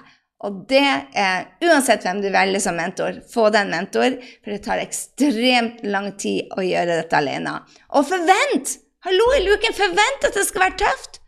Og 0.47 0.61
det 0.69 0.85
er 1.19 1.49
uansett 1.67 2.05
hvem 2.05 2.21
du 2.23 2.29
velger 2.31 2.61
som 2.63 2.77
mentor, 2.79 3.17
få 3.27 3.49
deg 3.51 3.65
en 3.65 3.73
mentor, 3.73 4.13
for 4.39 4.55
det 4.55 4.61
tar 4.63 4.79
ekstremt 4.79 5.81
lang 5.83 6.13
tid 6.21 6.53
å 6.55 6.63
gjøre 6.63 7.01
dette 7.01 7.17
alene. 7.19 7.57
Og 7.91 8.07
forvent! 8.07 8.77
Hallo 9.03 9.25
i 9.35 9.43
luken, 9.45 9.75
forvent 9.75 10.27
at 10.27 10.35
det 10.35 10.45
skal 10.47 10.65
være 10.67 10.79
tøft! 10.85 11.19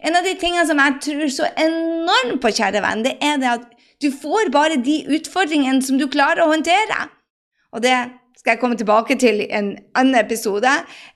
En 0.00 0.16
av 0.16 0.24
de 0.24 0.32
tingene 0.40 0.64
som 0.68 0.80
jeg 0.80 1.00
tror 1.04 1.32
så 1.32 1.48
enormt 1.60 2.40
på, 2.40 2.52
kjære 2.56 2.84
venn, 2.84 3.04
det 3.04 3.16
er 3.24 3.40
det 3.40 3.50
at 3.50 3.66
du 4.00 4.08
får 4.12 4.52
bare 4.52 4.80
de 4.80 5.02
utfordringene 5.16 5.84
som 5.84 6.00
du 6.00 6.06
klarer 6.12 6.44
å 6.44 6.52
håndtere. 6.52 7.08
Og 7.76 7.84
det 7.84 7.96
skal 8.40 8.54
jeg 8.54 8.60
komme 8.62 8.76
tilbake 8.80 9.18
til 9.20 9.42
en 9.52 9.74
annen 10.00 10.16
episode. 10.16 10.70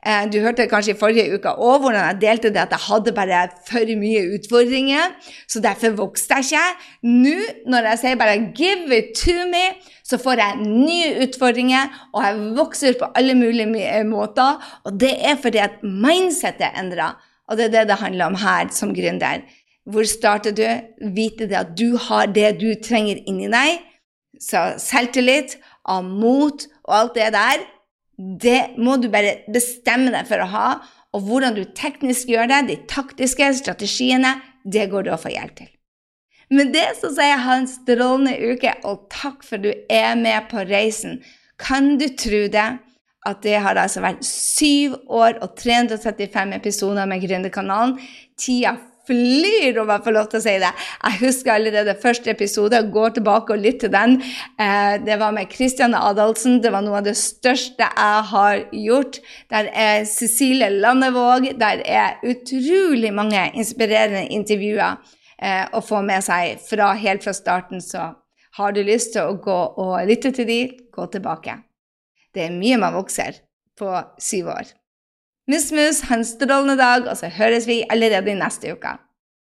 Eh, 0.05 0.27
du 0.29 0.43
hørte 0.45 0.67
kanskje 0.69 0.93
i 0.93 0.99
forrige 1.01 1.39
uke 1.39 1.55
òg 1.57 1.79
hvordan 1.81 2.03
jeg 2.11 2.19
delte 2.21 2.51
det 2.53 2.61
at 2.67 2.75
jeg 2.77 2.85
hadde 2.85 3.15
bare 3.17 3.39
for 3.65 3.93
mye 3.97 4.27
utfordringer. 4.37 5.15
Så 5.49 5.63
derfor 5.65 5.97
vokste 6.03 6.37
jeg 6.37 6.45
ikke. 6.51 6.67
Nå, 7.09 7.39
når 7.73 7.89
jeg 7.89 7.99
sier 8.03 8.21
bare 8.21 8.37
'give 8.53 8.93
it 8.99 9.17
to 9.17 9.33
me', 9.49 9.81
så 10.05 10.19
får 10.21 10.37
jeg 10.37 10.69
nye 10.69 11.25
utfordringer, 11.25 12.11
og 12.13 12.25
jeg 12.25 12.57
vokser 12.57 12.93
på 13.01 13.07
alle 13.15 13.35
mulige 13.35 14.05
måter. 14.05 14.81
Og 14.85 15.01
det 15.01 15.15
er 15.25 15.37
fordi 15.37 15.59
at 15.59 15.81
mindsettet 15.83 16.69
er 16.69 16.81
endra. 16.83 17.17
Og 17.49 17.57
det 17.57 17.65
er 17.65 17.71
det 17.71 17.89
det 17.89 17.97
handler 18.05 18.25
om 18.25 18.35
her 18.35 18.69
som 18.71 18.95
gründer. 18.95 19.41
Hvor 19.87 20.05
starter 20.05 20.53
du? 20.53 20.65
Vite 21.15 21.49
det 21.49 21.57
at 21.57 21.73
du 21.79 21.97
har 21.97 22.27
det 22.27 22.61
du 22.61 22.75
trenger 22.85 23.17
inni 23.27 23.49
deg. 23.49 23.81
Så 24.43 24.75
selvtillit 24.83 25.59
av 25.85 26.05
mot 26.07 26.67
og 26.85 26.97
alt 26.97 27.15
det 27.19 27.31
der, 27.35 27.65
det 28.19 28.61
må 28.79 28.97
du 29.03 29.09
bare 29.13 29.41
bestemme 29.53 30.13
deg 30.15 30.29
for 30.29 30.43
å 30.43 30.51
ha. 30.53 30.69
Og 31.15 31.29
hvordan 31.29 31.57
du 31.57 31.63
teknisk 31.77 32.31
gjør 32.31 32.51
det, 32.51 32.61
de 32.69 32.81
taktiske 32.91 33.53
strategiene, 33.61 34.37
det 34.65 34.89
går 34.91 35.07
du 35.07 35.13
å 35.15 35.21
få 35.21 35.33
hjelp 35.35 35.57
til. 35.61 35.71
Med 36.55 36.75
det 36.75 36.87
så 36.99 37.11
sier 37.15 37.33
jeg 37.33 37.45
ha 37.47 37.59
en 37.59 37.71
strålende 37.71 38.35
uke, 38.53 38.75
og 38.87 39.07
takk 39.13 39.45
for 39.47 39.63
du 39.63 39.71
er 39.73 40.15
med 40.19 40.51
på 40.51 40.65
reisen. 40.69 41.21
Kan 41.61 41.97
du 42.01 42.09
tro 42.19 42.45
det? 42.53 42.69
At 43.25 43.41
det 43.41 43.57
har 43.65 43.79
altså 43.81 44.03
vært 44.05 44.27
syv 44.29 44.99
år 45.09 45.39
og 45.41 45.55
335 45.57 46.51
episoder 46.59 47.09
med 47.09 47.23
Gründerkanalen. 47.25 47.95
Tida 48.37 48.75
flyr, 49.09 49.79
om 49.83 49.91
jeg 49.93 50.05
får 50.05 50.17
lov 50.17 50.29
til 50.31 50.41
å 50.41 50.45
si 50.45 50.55
det. 50.63 50.71
Jeg 51.05 51.21
husker 51.23 51.55
allerede 51.55 51.97
første 52.03 52.33
episode, 52.33 52.81
går 52.95 53.17
tilbake 53.19 53.55
og 53.55 53.63
lytter 53.65 53.89
til 53.89 53.95
den. 53.95 54.17
Eh, 54.61 54.95
det 55.05 55.19
var 55.21 55.35
med 55.37 55.51
Kristian 55.53 55.97
Adalsen. 55.99 56.61
Det 56.65 56.73
var 56.73 56.85
noe 56.87 57.01
av 57.01 57.09
det 57.09 57.17
største 57.21 57.89
jeg 57.89 58.25
har 58.31 58.65
gjort. 58.85 59.21
Der 59.53 59.71
er 59.73 60.05
Cecilie 60.09 60.71
Landevåg. 60.73 61.51
Der 61.61 61.83
er 61.85 62.21
utrolig 62.25 63.13
mange 63.15 63.47
inspirerende 63.55 64.27
intervjuer 64.35 65.01
eh, 65.39 65.65
å 65.73 65.83
få 65.85 66.03
med 66.07 66.25
seg 66.25 66.63
fra 66.65 66.93
helt 66.99 67.27
fra 67.27 67.35
starten. 67.37 67.83
Så 67.85 68.13
har 68.59 68.75
du 68.75 68.83
lyst 68.87 69.15
til 69.17 69.27
å 69.27 69.39
gå 69.43 69.59
og 69.83 69.99
lytte 70.09 70.33
til 70.35 70.49
de, 70.49 70.61
gå 70.95 71.11
tilbake. 71.13 71.59
Det 72.35 72.49
er 72.49 72.55
mye 72.55 72.79
man 72.81 72.97
vokser 72.97 73.43
på 73.79 73.91
syv 74.23 74.55
år. 74.55 74.75
Mus-mus, 75.51 76.01
ha 76.09 76.17
en 76.17 76.25
strålende 76.25 76.79
dag, 76.81 77.09
og 77.11 77.19
så 77.21 77.29
høres 77.29 77.67
vi 77.69 77.83
allerede 77.93 78.33
i 78.33 78.39
neste 78.39 78.73
uke. 78.73 78.95